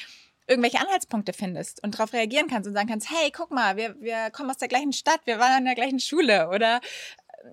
irgendwelche 0.47 0.80
Anhaltspunkte 0.80 1.34
findest 1.34 1.84
und 1.84 1.95
darauf 1.95 2.13
reagieren 2.13 2.47
kannst 2.47 2.67
und 2.67 2.73
sagen 2.73 2.88
kannst, 2.88 3.10
hey, 3.10 3.32
guck 3.32 3.52
mal, 3.52 3.76
wir, 3.76 4.00
wir 4.00 4.30
kommen 4.32 4.50
aus 4.50 4.58
der 4.58 4.69
gleichen 4.69 4.93
Stadt, 4.93 5.19
wir 5.26 5.39
waren 5.39 5.60
in 5.60 5.65
der 5.65 5.76
gleichen 5.76 6.00
Schule 6.00 6.50
oder 6.50 6.80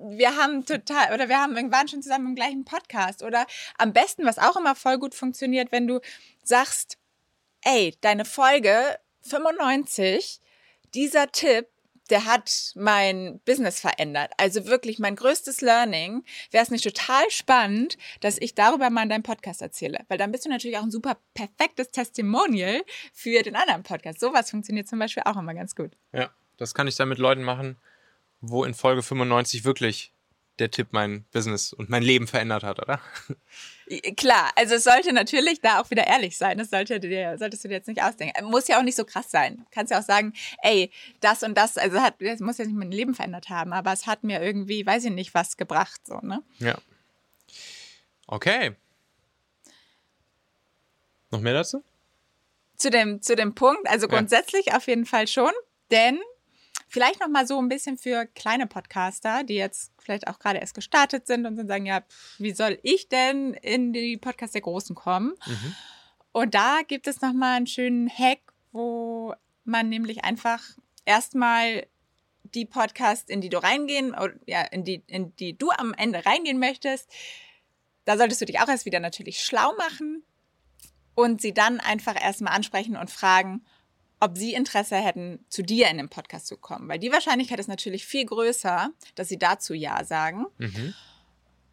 wir 0.01 0.37
haben 0.37 0.65
total 0.65 1.13
oder 1.13 1.29
wir 1.29 1.39
haben 1.39 1.73
waren 1.73 1.89
schon 1.89 2.03
zusammen 2.03 2.29
im 2.29 2.35
gleichen 2.35 2.65
Podcast 2.65 3.23
oder 3.23 3.47
am 3.79 3.93
besten, 3.93 4.25
was 4.25 4.39
auch 4.39 4.57
immer 4.57 4.75
voll 4.75 4.99
gut 4.99 5.15
funktioniert, 5.15 5.73
wenn 5.73 5.87
du 5.87 6.01
sagst, 6.43 6.99
ey, 7.63 7.97
deine 8.01 8.25
Folge 8.25 8.99
95, 9.23 10.41
dieser 10.95 11.31
Tipp 11.33 11.69
der 12.11 12.25
hat 12.25 12.73
mein 12.75 13.41
Business 13.45 13.81
verändert. 13.81 14.33
Also 14.37 14.67
wirklich 14.67 14.99
mein 14.99 15.17
größtes 15.17 15.61
Learning. 15.61 16.25
Wäre 16.51 16.63
es 16.63 16.71
nicht 16.71 16.85
total 16.85 17.25
spannend, 17.31 17.97
dass 18.21 18.39
ich 18.39 18.55
darüber 18.55 18.91
mal 18.91 19.03
in 19.03 19.09
deinem 19.09 19.23
Podcast 19.23 19.63
erzähle? 19.63 20.01
Weil 20.09 20.19
dann 20.19 20.33
bist 20.33 20.45
du 20.45 20.49
natürlich 20.49 20.79
auch 20.79 20.83
ein 20.83 20.91
super 20.91 21.19
perfektes 21.35 21.91
Testimonial 21.91 22.83
für 23.13 23.43
den 23.43 23.57
anderen 23.57 23.83
Podcast. 23.83 24.21
Sowas 24.21 24.51
funktioniert 24.51 24.89
zum 24.89 24.99
Beispiel 24.99 25.23
auch 25.27 25.37
immer 25.37 25.55
ganz 25.55 25.75
gut. 25.75 25.93
Ja, 26.13 26.31
das 26.57 26.75
kann 26.75 26.87
ich 26.87 26.97
dann 26.97 27.09
mit 27.09 27.19
Leuten 27.19 27.43
machen, 27.43 27.77
wo 28.41 28.65
in 28.65 28.75
Folge 28.75 29.03
95 29.03 29.65
wirklich 29.65 30.14
der 30.59 30.71
Tipp 30.71 30.89
mein 30.93 31.25
Business 31.33 31.73
und 31.73 31.91
mein 31.91 32.03
Leben 32.03 32.27
verändert 32.27 32.63
hat, 32.63 32.81
oder? 32.81 33.01
Klar, 34.17 34.51
also 34.57 34.77
es 34.77 34.85
sollte 34.85 35.13
natürlich 35.13 35.61
da 35.61 35.81
auch 35.81 35.91
wieder 35.91 36.07
ehrlich 36.07 36.39
sein. 36.39 36.59
Das 36.59 36.71
sollte 36.71 37.01
dir, 37.01 37.37
solltest 37.39 37.65
du 37.65 37.69
dir 37.69 37.75
jetzt 37.75 37.89
nicht 37.89 38.03
ausdenken. 38.03 38.45
Muss 38.47 38.69
ja 38.69 38.79
auch 38.79 38.83
nicht 38.83 38.97
so 38.97 39.05
krass 39.05 39.31
sein. 39.31 39.57
Du 39.57 39.65
kannst 39.71 39.91
ja 39.91 39.99
auch 39.99 40.05
sagen, 40.05 40.33
ey, 40.63 40.91
das 41.21 41.43
und 41.43 41.57
das, 41.57 41.77
also 41.77 42.01
hat, 42.01 42.15
das 42.21 42.41
muss 42.41 42.59
ja 42.59 42.65
nicht 42.65 42.77
mein 42.77 42.93
Leben 42.93 43.15
verändert 43.15 43.51
haben, 43.51 43.73
aber 43.73 43.93
es 43.93 44.07
hat 44.07 44.25
mir 44.25 44.43
irgendwie, 44.43 44.87
weiß 44.87 45.05
ich 45.05 45.13
nicht, 45.13 45.35
was 45.35 45.57
gebracht, 45.57 46.01
so, 46.07 46.19
ne? 46.21 46.43
Ja. 46.59 46.79
Okay. 48.27 48.75
Noch 51.31 51.41
mehr 51.41 51.55
dazu? 51.55 51.83
Zu 52.77 52.91
dem, 52.91 53.21
zu 53.23 53.37
dem 53.37 53.55
Punkt, 53.55 53.89
also 53.89 54.09
grundsätzlich 54.09 54.67
ja. 54.67 54.77
auf 54.77 54.87
jeden 54.87 55.05
Fall 55.05 55.27
schon, 55.29 55.53
denn 55.91 56.21
Vielleicht 56.95 57.19
noch 57.19 57.29
mal 57.29 57.45
so 57.45 57.59
ein 57.59 57.69
bisschen 57.69 57.99
für 57.99 58.25
kleine 58.25 58.69
Podcaster, 58.69 59.43
die 59.43 59.57
jetzt 59.57 59.91
vielleicht 59.99 60.29
auch 60.29 60.39
gerade 60.39 60.61
erst 60.61 60.77
gestartet 60.77 61.27
sind 61.27 61.45
und 61.45 61.57
dann 61.57 61.67
sagen, 61.67 61.87
ja, 61.87 62.05
wie 62.39 62.53
soll 62.53 62.79
ich 62.85 63.09
denn 63.09 63.53
in 63.55 63.93
die 63.93 64.17
Podcasts 64.17 64.53
der 64.53 64.61
Großen 64.61 64.95
kommen? 64.95 65.35
Mhm. 65.45 65.75
Und 66.31 66.55
da 66.55 66.83
gibt 66.87 67.09
es 67.09 67.21
noch 67.21 67.33
mal 67.33 67.57
einen 67.57 67.67
schönen 67.67 68.09
Hack, 68.09 68.39
wo 68.71 69.35
man 69.65 69.89
nämlich 69.89 70.23
einfach 70.23 70.61
erstmal 71.05 71.85
die 72.45 72.65
Podcasts, 72.65 73.29
in 73.29 73.41
die 73.41 73.49
du 73.49 73.61
reingehen, 73.61 74.15
oder 74.15 74.35
ja, 74.47 74.63
in 74.63 74.85
die, 74.85 75.03
in 75.09 75.35
die 75.35 75.59
du 75.59 75.71
am 75.71 75.95
Ende 75.95 76.25
reingehen 76.25 76.61
möchtest, 76.61 77.11
da 78.05 78.17
solltest 78.17 78.41
du 78.41 78.45
dich 78.45 78.61
auch 78.61 78.69
erst 78.69 78.87
wieder 78.87 79.01
natürlich 79.01 79.43
schlau 79.43 79.75
machen 79.79 80.23
und 81.17 81.41
sie 81.41 81.55
dann 81.55 81.81
einfach 81.81 82.15
erstmal 82.23 82.55
ansprechen 82.55 82.97
und 82.97 83.11
fragen, 83.11 83.65
ob 84.25 84.39
sie 84.39 84.55
Interesse 84.55 84.97
hätten, 84.97 85.45
zu 85.49 85.63
dir 85.63 85.89
in 85.89 85.99
den 85.99 86.09
Podcast 86.09 86.47
zu 86.47 86.57
kommen. 86.57 86.89
Weil 86.89 86.99
die 86.99 87.13
Wahrscheinlichkeit 87.13 87.61
ist 87.61 87.69
natürlich 87.69 88.07
viel 88.07 88.25
größer, 88.25 88.91
dass 89.15 89.29
sie 89.29 89.39
dazu 89.39 89.75
Ja 89.75 90.03
sagen. 90.05 90.47
Mhm. 90.59 90.95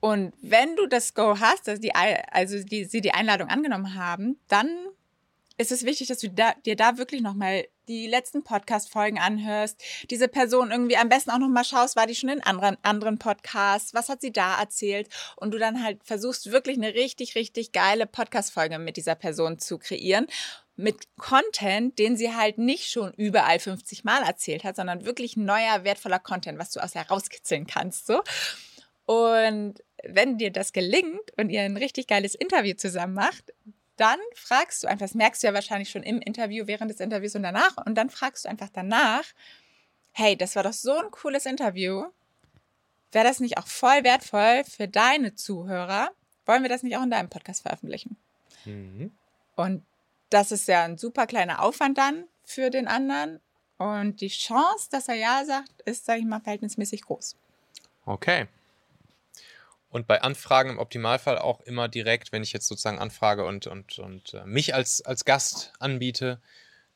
Und 0.02 0.34
wenn 0.42 0.76
du 0.76 0.88
das 0.88 1.14
Go 1.14 1.40
hast, 1.40 1.68
dass 1.68 1.80
die, 1.80 1.94
also 1.94 2.62
die, 2.64 2.86
sie 2.86 3.02
die 3.02 3.14
Einladung 3.14 3.50
angenommen 3.50 3.96
haben, 3.96 4.38
dann 4.48 4.68
ist 5.58 5.72
es 5.72 5.86
wichtig, 5.86 6.08
dass 6.08 6.18
du 6.18 6.30
da, 6.30 6.54
dir 6.66 6.76
da 6.76 6.98
wirklich 6.98 7.22
nochmal 7.22 7.68
die 7.88 8.08
letzten 8.08 8.44
Podcast-Folgen 8.44 9.20
anhörst, 9.20 9.82
diese 10.10 10.28
Person 10.28 10.72
irgendwie 10.72 10.98
am 10.98 11.10
besten 11.10 11.30
auch 11.30 11.38
nochmal 11.38 11.66
schaust, 11.66 11.96
war 11.96 12.08
die 12.08 12.16
schon 12.16 12.30
in 12.30 12.42
anderen, 12.42 12.78
anderen 12.82 13.20
Podcasts, 13.20 13.94
was 13.94 14.10
hat 14.10 14.22
sie 14.22 14.32
da 14.32 14.60
erzählt 14.60 15.08
und 15.36 15.54
du 15.54 15.60
dann 15.60 15.84
halt 15.84 16.04
versuchst, 16.04 16.52
wirklich 16.52 16.78
eine 16.78 16.94
richtig, 16.96 17.36
richtig 17.36 17.72
geile 17.72 18.08
Podcast-Folge 18.08 18.80
mit 18.80 18.98
dieser 18.98 19.16
Person 19.16 19.60
zu 19.60 19.78
kreieren 19.78 20.26
mit 20.76 21.16
Content, 21.18 22.00
den 22.00 22.18
sie 22.18 22.34
halt 22.34 22.58
nicht 22.58 22.90
schon 22.90 23.14
überall 23.14 23.60
50 23.60 24.04
Mal 24.04 24.24
erzählt 24.24 24.64
hat, 24.64 24.76
sondern 24.76 25.06
wirklich 25.06 25.38
neuer, 25.38 25.84
wertvoller 25.84 26.20
Content, 26.20 26.60
was 26.60 26.72
du 26.72 26.80
aus 26.80 26.96
herauskitzeln 26.96 27.68
kannst, 27.68 28.08
so. 28.08 28.22
Und 29.06 29.84
wenn 30.04 30.38
dir 30.38 30.52
das 30.52 30.74
gelingt 30.74 31.38
und 31.38 31.50
ihr 31.50 31.62
ein 31.62 31.78
richtig 31.78 32.08
geiles 32.08 32.34
Interview 32.36 32.76
zusammen 32.76 33.14
macht, 33.14 33.54
dann 33.98 34.20
fragst 34.34 34.84
du 34.84 34.88
einfach, 34.88 35.06
das 35.06 35.14
merkst 35.14 35.44
du 35.44 35.48
ja 35.48 35.54
wahrscheinlich 35.54 35.90
schon 35.90 36.04
im 36.04 36.20
Interview, 36.22 36.66
während 36.66 36.90
des 36.90 37.00
Interviews 37.00 37.36
und 37.36 37.44
danach, 37.44 37.76
und 37.86 37.96
dann 37.96 38.10
fragst 38.10 38.46
du 38.46 38.50
einfach 38.50 38.70
danach, 38.74 39.24
hey, 40.12 40.36
das 40.36 40.56
war 40.56 40.64
doch 40.64 40.74
so 40.74 40.98
ein 40.98 41.12
cooles 41.12 41.46
Interview. 41.46 42.06
Wäre 43.12 43.26
das 43.26 43.40
nicht 43.40 43.58
auch 43.58 43.68
voll 43.68 44.04
wertvoll 44.04 44.64
für 44.64 44.88
deine 44.88 45.36
Zuhörer? 45.36 46.12
Wollen 46.46 46.64
wir 46.64 46.70
das 46.70 46.84
nicht 46.84 46.98
auch 46.98 47.04
in 47.04 47.12
deinem 47.12 47.30
Podcast 47.30 47.62
veröffentlichen? 47.62 48.18
Mhm. 48.66 49.12
Und 49.56 49.84
das 50.32 50.52
ist 50.52 50.68
ja 50.68 50.84
ein 50.84 50.98
super 50.98 51.28
kleiner 51.28 51.62
Aufwand 51.62 51.98
dann 51.98 52.26
für 52.44 52.70
den 52.70 52.88
anderen. 52.88 53.40
Und 53.78 54.22
die 54.22 54.30
Chance, 54.30 54.90
dass 54.92 55.08
er 55.08 55.16
Ja 55.16 55.44
sagt, 55.46 55.82
ist, 55.86 56.06
sage 56.06 56.20
ich 56.20 56.26
mal, 56.26 56.40
verhältnismäßig 56.40 57.04
groß. 57.04 57.36
Okay. 58.06 58.48
Und 59.90 60.08
bei 60.08 60.22
Anfragen 60.22 60.70
im 60.70 60.80
Optimalfall 60.80 61.38
auch 61.38 61.60
immer 61.62 61.88
direkt, 61.88 62.32
wenn 62.32 62.44
ich 62.44 62.54
jetzt 62.54 62.68
sozusagen 62.68 63.00
anfrage 63.00 63.46
und, 63.46 63.68
und, 63.68 64.00
und 64.00 64.34
äh, 64.34 64.46
mich 64.46 64.74
als, 64.74 65.02
als 65.02 65.26
Gast 65.26 65.74
anbiete, 65.80 66.40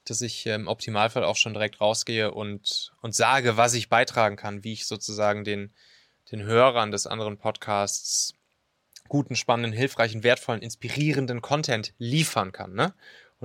dass 0.05 0.21
ich 0.21 0.45
im 0.45 0.67
Optimalfall 0.67 1.23
auch 1.23 1.35
schon 1.35 1.53
direkt 1.53 1.81
rausgehe 1.81 2.31
und, 2.31 2.93
und 3.01 3.13
sage, 3.13 3.57
was 3.57 3.73
ich 3.73 3.89
beitragen 3.89 4.37
kann, 4.37 4.63
wie 4.63 4.73
ich 4.73 4.85
sozusagen 4.85 5.43
den, 5.43 5.73
den 6.31 6.43
Hörern 6.43 6.91
des 6.91 7.07
anderen 7.07 7.37
Podcasts 7.37 8.33
guten, 9.07 9.35
spannenden, 9.35 9.73
hilfreichen, 9.73 10.23
wertvollen, 10.23 10.61
inspirierenden 10.61 11.41
Content 11.41 11.93
liefern 11.97 12.51
kann, 12.51 12.73
ne? 12.73 12.93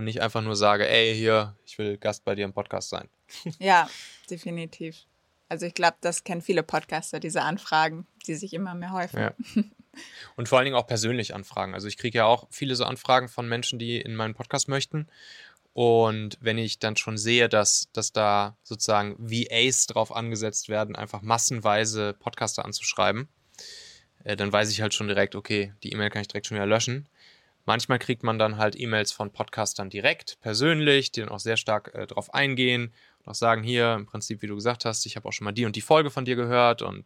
Und 0.00 0.06
nicht 0.06 0.22
einfach 0.22 0.40
nur 0.40 0.56
sage, 0.56 0.88
ey, 0.88 1.14
hier, 1.14 1.58
ich 1.66 1.76
will 1.76 1.98
Gast 1.98 2.24
bei 2.24 2.34
dir 2.34 2.46
im 2.46 2.54
Podcast 2.54 2.88
sein. 2.88 3.10
Ja, 3.58 3.86
definitiv. 4.30 5.04
Also 5.50 5.66
ich 5.66 5.74
glaube, 5.74 5.98
das 6.00 6.24
kennen 6.24 6.40
viele 6.40 6.62
Podcaster, 6.62 7.20
diese 7.20 7.42
Anfragen, 7.42 8.06
die 8.26 8.34
sich 8.34 8.54
immer 8.54 8.74
mehr 8.74 8.92
häufen. 8.92 9.18
Ja. 9.18 9.34
Und 10.36 10.48
vor 10.48 10.56
allen 10.56 10.64
Dingen 10.64 10.78
auch 10.78 10.86
persönlich 10.86 11.34
Anfragen. 11.34 11.74
Also 11.74 11.86
ich 11.86 11.98
kriege 11.98 12.16
ja 12.16 12.24
auch 12.24 12.46
viele 12.50 12.76
so 12.76 12.86
Anfragen 12.86 13.28
von 13.28 13.46
Menschen, 13.46 13.78
die 13.78 14.00
in 14.00 14.16
meinen 14.16 14.32
Podcast 14.32 14.68
möchten. 14.68 15.06
Und 15.74 16.38
wenn 16.40 16.56
ich 16.56 16.78
dann 16.78 16.96
schon 16.96 17.18
sehe, 17.18 17.50
dass, 17.50 17.90
dass 17.92 18.10
da 18.10 18.56
sozusagen 18.62 19.16
VAs 19.18 19.86
drauf 19.86 20.16
angesetzt 20.16 20.70
werden, 20.70 20.96
einfach 20.96 21.20
massenweise 21.20 22.14
Podcaster 22.14 22.64
anzuschreiben, 22.64 23.28
äh, 24.24 24.34
dann 24.34 24.50
weiß 24.50 24.70
ich 24.70 24.80
halt 24.80 24.94
schon 24.94 25.08
direkt, 25.08 25.34
okay, 25.34 25.74
die 25.82 25.92
E-Mail 25.92 26.08
kann 26.08 26.22
ich 26.22 26.28
direkt 26.28 26.46
schon 26.46 26.56
wieder 26.56 26.64
löschen. 26.64 27.06
Manchmal 27.66 27.98
kriegt 27.98 28.22
man 28.22 28.38
dann 28.38 28.56
halt 28.56 28.78
E-Mails 28.78 29.12
von 29.12 29.32
Podcastern 29.32 29.90
direkt, 29.90 30.38
persönlich, 30.40 31.12
die 31.12 31.20
dann 31.20 31.28
auch 31.28 31.40
sehr 31.40 31.56
stark 31.56 31.94
äh, 31.94 32.06
drauf 32.06 32.32
eingehen 32.34 32.92
und 33.20 33.28
auch 33.30 33.34
sagen, 33.34 33.62
hier, 33.62 33.94
im 33.94 34.06
Prinzip, 34.06 34.42
wie 34.42 34.46
du 34.46 34.54
gesagt 34.54 34.84
hast, 34.84 35.06
ich 35.06 35.16
habe 35.16 35.28
auch 35.28 35.32
schon 35.32 35.44
mal 35.44 35.52
die 35.52 35.66
und 35.66 35.76
die 35.76 35.80
Folge 35.80 36.10
von 36.10 36.24
dir 36.24 36.36
gehört 36.36 36.82
und 36.82 37.04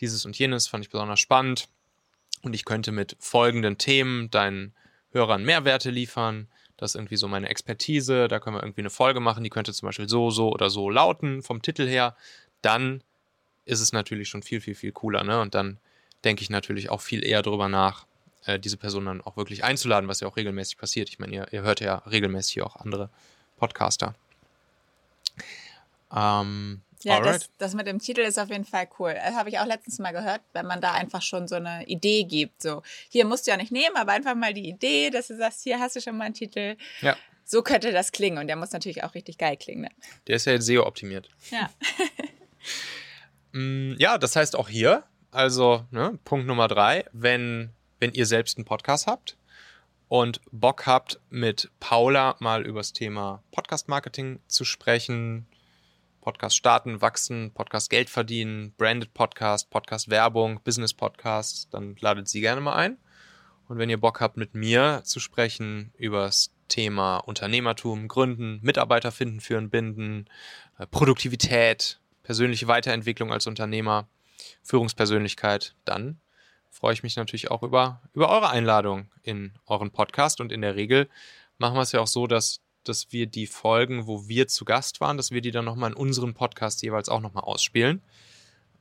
dieses 0.00 0.24
und 0.24 0.38
jenes 0.38 0.66
fand 0.66 0.84
ich 0.84 0.90
besonders 0.90 1.20
spannend. 1.20 1.68
Und 2.42 2.54
ich 2.54 2.64
könnte 2.64 2.92
mit 2.92 3.16
folgenden 3.20 3.78
Themen 3.78 4.30
deinen 4.30 4.74
Hörern 5.12 5.44
Mehrwerte 5.44 5.90
liefern. 5.90 6.48
Das 6.76 6.90
ist 6.90 6.96
irgendwie 6.96 7.16
so 7.16 7.28
meine 7.28 7.48
Expertise. 7.48 8.28
Da 8.28 8.38
können 8.38 8.56
wir 8.56 8.62
irgendwie 8.62 8.82
eine 8.82 8.90
Folge 8.90 9.20
machen, 9.20 9.44
die 9.44 9.50
könnte 9.50 9.72
zum 9.72 9.86
Beispiel 9.86 10.08
so, 10.08 10.30
so 10.30 10.50
oder 10.50 10.68
so 10.68 10.90
lauten 10.90 11.42
vom 11.42 11.62
Titel 11.62 11.86
her. 11.86 12.16
Dann 12.60 13.02
ist 13.64 13.80
es 13.80 13.92
natürlich 13.92 14.28
schon 14.28 14.42
viel, 14.42 14.60
viel, 14.60 14.74
viel 14.74 14.92
cooler. 14.92 15.24
Ne? 15.24 15.40
Und 15.40 15.54
dann 15.54 15.78
denke 16.24 16.42
ich 16.42 16.50
natürlich 16.50 16.90
auch 16.90 17.00
viel 17.00 17.24
eher 17.24 17.42
darüber 17.42 17.68
nach, 17.68 18.06
äh, 18.46 18.58
diese 18.58 18.76
Person 18.76 19.06
dann 19.06 19.20
auch 19.20 19.36
wirklich 19.36 19.64
einzuladen, 19.64 20.08
was 20.08 20.20
ja 20.20 20.28
auch 20.28 20.36
regelmäßig 20.36 20.78
passiert. 20.78 21.08
Ich 21.08 21.18
meine, 21.18 21.34
ihr, 21.34 21.52
ihr 21.52 21.62
hört 21.62 21.80
ja 21.80 21.96
regelmäßig 21.96 22.62
auch 22.62 22.76
andere 22.76 23.10
Podcaster. 23.56 24.14
Ähm, 26.14 26.82
ja, 27.02 27.20
das, 27.20 27.50
das, 27.58 27.74
mit 27.74 27.86
dem 27.86 27.98
Titel 27.98 28.20
ist 28.20 28.38
auf 28.38 28.48
jeden 28.48 28.64
Fall 28.64 28.88
cool. 28.98 29.14
Das 29.14 29.34
habe 29.34 29.50
ich 29.50 29.58
auch 29.58 29.66
letztens 29.66 29.98
mal 29.98 30.12
gehört, 30.12 30.40
wenn 30.54 30.66
man 30.66 30.80
da 30.80 30.92
einfach 30.92 31.20
schon 31.20 31.46
so 31.48 31.56
eine 31.56 31.86
Idee 31.86 32.24
gibt. 32.24 32.62
So, 32.62 32.82
hier 33.10 33.26
musst 33.26 33.46
du 33.46 33.50
ja 33.50 33.56
nicht 33.56 33.72
nehmen, 33.72 33.96
aber 33.96 34.12
einfach 34.12 34.34
mal 34.34 34.54
die 34.54 34.68
Idee, 34.68 35.10
dass 35.10 35.28
du 35.28 35.36
sagst, 35.36 35.62
hier 35.62 35.78
hast 35.80 35.96
du 35.96 36.00
schon 36.00 36.16
mal 36.16 36.24
einen 36.24 36.34
Titel. 36.34 36.76
Ja. 37.02 37.16
So 37.44 37.62
könnte 37.62 37.92
das 37.92 38.10
klingen 38.10 38.38
und 38.38 38.46
der 38.46 38.56
muss 38.56 38.72
natürlich 38.72 39.04
auch 39.04 39.14
richtig 39.14 39.36
geil 39.36 39.58
klingen. 39.58 39.82
Ne? 39.82 39.90
Der 40.26 40.36
ist 40.36 40.46
ja 40.46 40.54
jetzt 40.54 40.64
SEO 40.64 40.86
optimiert. 40.86 41.28
Ja. 41.50 41.70
Mm, 43.56 43.94
ja, 43.98 44.18
das 44.18 44.34
heißt 44.34 44.56
auch 44.56 44.68
hier, 44.68 45.04
also 45.30 45.84
ne, 45.92 46.18
Punkt 46.24 46.48
Nummer 46.48 46.66
drei, 46.66 47.04
wenn, 47.12 47.70
wenn 48.04 48.12
ihr 48.12 48.26
selbst 48.26 48.58
einen 48.58 48.66
Podcast 48.66 49.06
habt 49.06 49.38
und 50.08 50.42
Bock 50.52 50.84
habt, 50.84 51.20
mit 51.30 51.70
Paula 51.80 52.36
mal 52.38 52.66
über 52.66 52.80
das 52.80 52.92
Thema 52.92 53.42
Podcast-Marketing 53.50 54.40
zu 54.46 54.66
sprechen, 54.66 55.46
Podcast 56.20 56.54
starten, 56.54 57.00
wachsen, 57.00 57.52
Podcast 57.54 57.88
Geld 57.88 58.10
verdienen, 58.10 58.74
Branded 58.76 59.14
Podcast, 59.14 59.70
Podcast 59.70 60.10
Werbung, 60.10 60.60
Business 60.64 60.92
Podcast, 60.92 61.72
dann 61.72 61.96
ladet 61.98 62.28
sie 62.28 62.42
gerne 62.42 62.60
mal 62.60 62.74
ein. 62.74 62.98
Und 63.68 63.78
wenn 63.78 63.88
ihr 63.88 63.98
Bock 63.98 64.20
habt, 64.20 64.36
mit 64.36 64.54
mir 64.54 65.00
zu 65.04 65.18
sprechen 65.18 65.90
über 65.96 66.26
das 66.26 66.54
Thema 66.68 67.16
Unternehmertum, 67.16 68.06
Gründen, 68.06 68.60
Mitarbeiter 68.60 69.12
finden, 69.12 69.40
führen, 69.40 69.70
binden, 69.70 70.28
äh, 70.76 70.86
Produktivität, 70.86 72.00
persönliche 72.22 72.68
Weiterentwicklung 72.68 73.32
als 73.32 73.46
Unternehmer, 73.46 74.08
Führungspersönlichkeit, 74.62 75.74
dann 75.86 76.20
freue 76.74 76.92
ich 76.92 77.02
mich 77.02 77.16
natürlich 77.16 77.50
auch 77.50 77.62
über, 77.62 78.02
über 78.12 78.28
eure 78.28 78.50
Einladung 78.50 79.06
in 79.22 79.52
euren 79.66 79.90
Podcast. 79.90 80.40
Und 80.40 80.52
in 80.52 80.60
der 80.60 80.74
Regel 80.74 81.08
machen 81.56 81.76
wir 81.76 81.82
es 81.82 81.92
ja 81.92 82.00
auch 82.00 82.06
so, 82.06 82.26
dass 82.26 82.60
dass 82.84 83.12
wir 83.12 83.26
die 83.26 83.46
Folgen, 83.46 84.06
wo 84.06 84.28
wir 84.28 84.46
zu 84.46 84.64
Gast 84.64 85.00
waren, 85.00 85.16
dass 85.16 85.30
wir 85.30 85.40
die 85.40 85.50
dann 85.50 85.64
nochmal 85.64 85.90
in 85.90 85.96
unseren 85.96 86.34
Podcast 86.34 86.82
jeweils 86.82 87.08
auch 87.08 87.20
nochmal 87.20 87.44
ausspielen. 87.44 88.02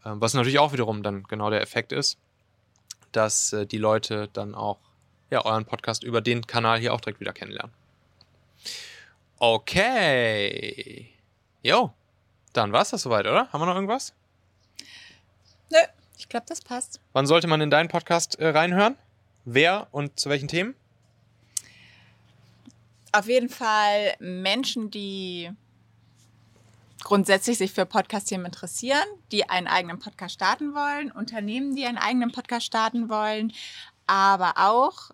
Ähm, 0.06 0.22
was 0.22 0.34
natürlich 0.34 0.60
auch 0.60 0.74
wiederum 0.74 1.04
dann 1.04 1.24
genau 1.24 1.50
der 1.50 1.62
Effekt 1.62 1.92
ist, 1.92 2.18
dass 3.12 3.54
äh, 3.54 3.66
die 3.66 3.78
Leute 3.78 4.30
dann 4.34 4.56
auch 4.56 4.80
ja, 5.30 5.46
euren 5.46 5.66
Podcast 5.66 6.04
über 6.04 6.22
den 6.22 6.46
Kanal 6.46 6.80
hier 6.80 6.94
auch 6.94 7.02
direkt 7.02 7.20
wieder 7.20 7.34
kennenlernen. 7.34 7.74
Okay. 9.40 11.10
Jo, 11.62 11.94
dann 12.54 12.72
war 12.72 12.82
es 12.82 12.90
das 12.90 13.02
soweit, 13.02 13.26
oder? 13.26 13.52
Haben 13.52 13.62
wir 13.62 13.66
noch 13.66 13.76
irgendwas? 13.76 14.14
Nö, 15.72 15.80
ich 16.17 16.30
glaube, 16.30 16.45
das 16.47 16.62
passt. 16.62 16.99
Wann 17.13 17.28
sollte 17.28 17.47
man 17.47 17.62
in 17.62 17.69
deinen 17.69 17.89
Podcast 17.89 18.39
äh, 18.39 18.47
reinhören? 18.47 18.95
Wer 19.45 19.88
und 19.91 20.19
zu 20.19 20.30
welchen 20.30 20.47
Themen? 20.47 20.76
auf 23.13 23.28
jeden 23.28 23.49
Fall 23.49 24.15
Menschen, 24.19 24.91
die 24.91 25.52
grundsätzlich 27.04 27.58
sich 27.58 27.71
für 27.71 27.86
Podcast-Themen 27.86 28.45
interessieren, 28.45 29.04
die 29.32 29.49
einen 29.49 29.67
eigenen 29.67 29.99
Podcast 29.99 30.34
starten 30.34 30.73
wollen, 30.73 31.12
Unternehmen, 31.12 31.76
die 31.76 31.86
einen 31.86 31.97
eigenen 31.97 32.32
Podcast 32.32 32.65
starten 32.65 33.10
wollen, 33.10 33.54
aber 34.08 34.54
auch, 34.58 35.12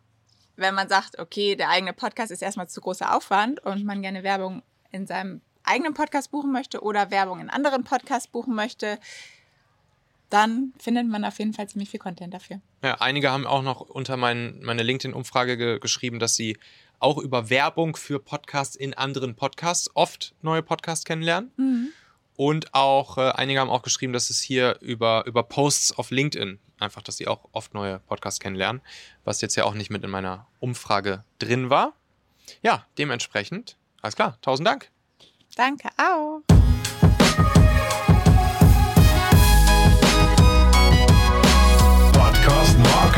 wenn 0.56 0.76
man 0.76 0.88
sagt, 0.88 1.20
okay, 1.20 1.56
der 1.56 1.70
eigene 1.70 1.94
Podcast 1.94 2.32
ist 2.32 2.42
erstmal 2.42 2.70
zu 2.70 2.80
großer 2.82 3.16
Aufwand 3.16 3.60
und 3.66 3.84
man 3.86 4.02
gerne 4.02 4.24
Werbung 4.24 4.64
in 4.92 5.06
seinem 5.06 5.42
eigenen 5.64 5.94
Podcast 5.94 6.32
buchen 6.32 6.52
möchte 6.52 6.82
oder 6.82 7.12
Werbung 7.12 7.40
in 7.42 7.50
anderen 7.50 7.84
Podcasts 7.84 8.28
buchen 8.28 8.56
möchte, 8.56 8.98
dann 10.30 10.74
findet 10.78 11.08
man 11.08 11.26
auf 11.26 11.40
jeden 11.40 11.54
Fall 11.54 11.68
ziemlich 11.68 11.90
viel 11.90 12.00
Content 12.00 12.34
dafür. 12.34 12.62
Ja, 12.84 12.96
einige 12.96 13.32
haben 13.32 13.48
auch 13.48 13.64
noch 13.64 13.82
unter 13.82 14.18
mein, 14.18 14.60
meine 14.62 14.84
LinkedIn-Umfrage 14.84 15.58
ge 15.58 15.80
geschrieben, 15.80 16.20
dass 16.20 16.36
sie 16.36 16.58
auch 17.00 17.18
über 17.18 17.50
Werbung 17.50 17.96
für 17.96 18.20
Podcasts 18.20 18.76
in 18.76 18.94
anderen 18.94 19.36
Podcasts 19.36 19.90
oft 19.94 20.36
neue 20.42 20.62
Podcasts 20.62 21.06
kennenlernen. 21.06 21.52
Mhm. 21.58 21.90
Und 22.36 22.74
auch 22.74 23.18
äh, 23.18 23.32
einige 23.32 23.60
haben 23.60 23.70
auch 23.70 23.82
geschrieben, 23.82 24.14
dass 24.14 24.30
es 24.30 24.40
hier 24.40 24.78
über, 24.82 25.26
über 25.26 25.44
Posts 25.44 25.98
auf 25.98 26.12
LinkedIn 26.12 26.60
einfach, 26.80 27.02
dass 27.02 27.18
sie 27.18 27.28
auch 27.28 27.50
oft 27.52 27.74
neue 27.74 28.00
Podcasts 28.00 28.40
kennenlernen, 28.40 28.82
was 29.26 29.42
jetzt 29.42 29.56
ja 29.56 29.66
auch 29.66 29.74
nicht 29.74 29.90
mit 29.90 30.04
in 30.04 30.10
meiner 30.10 30.48
Umfrage 30.60 31.24
drin 31.40 31.70
war. 31.70 31.94
Ja, 32.62 32.86
dementsprechend, 32.98 33.78
alles 34.02 34.16
klar, 34.16 34.38
tausend 34.42 34.68
Dank. 34.68 34.90
Danke 35.56 35.90
auch. 35.98 36.42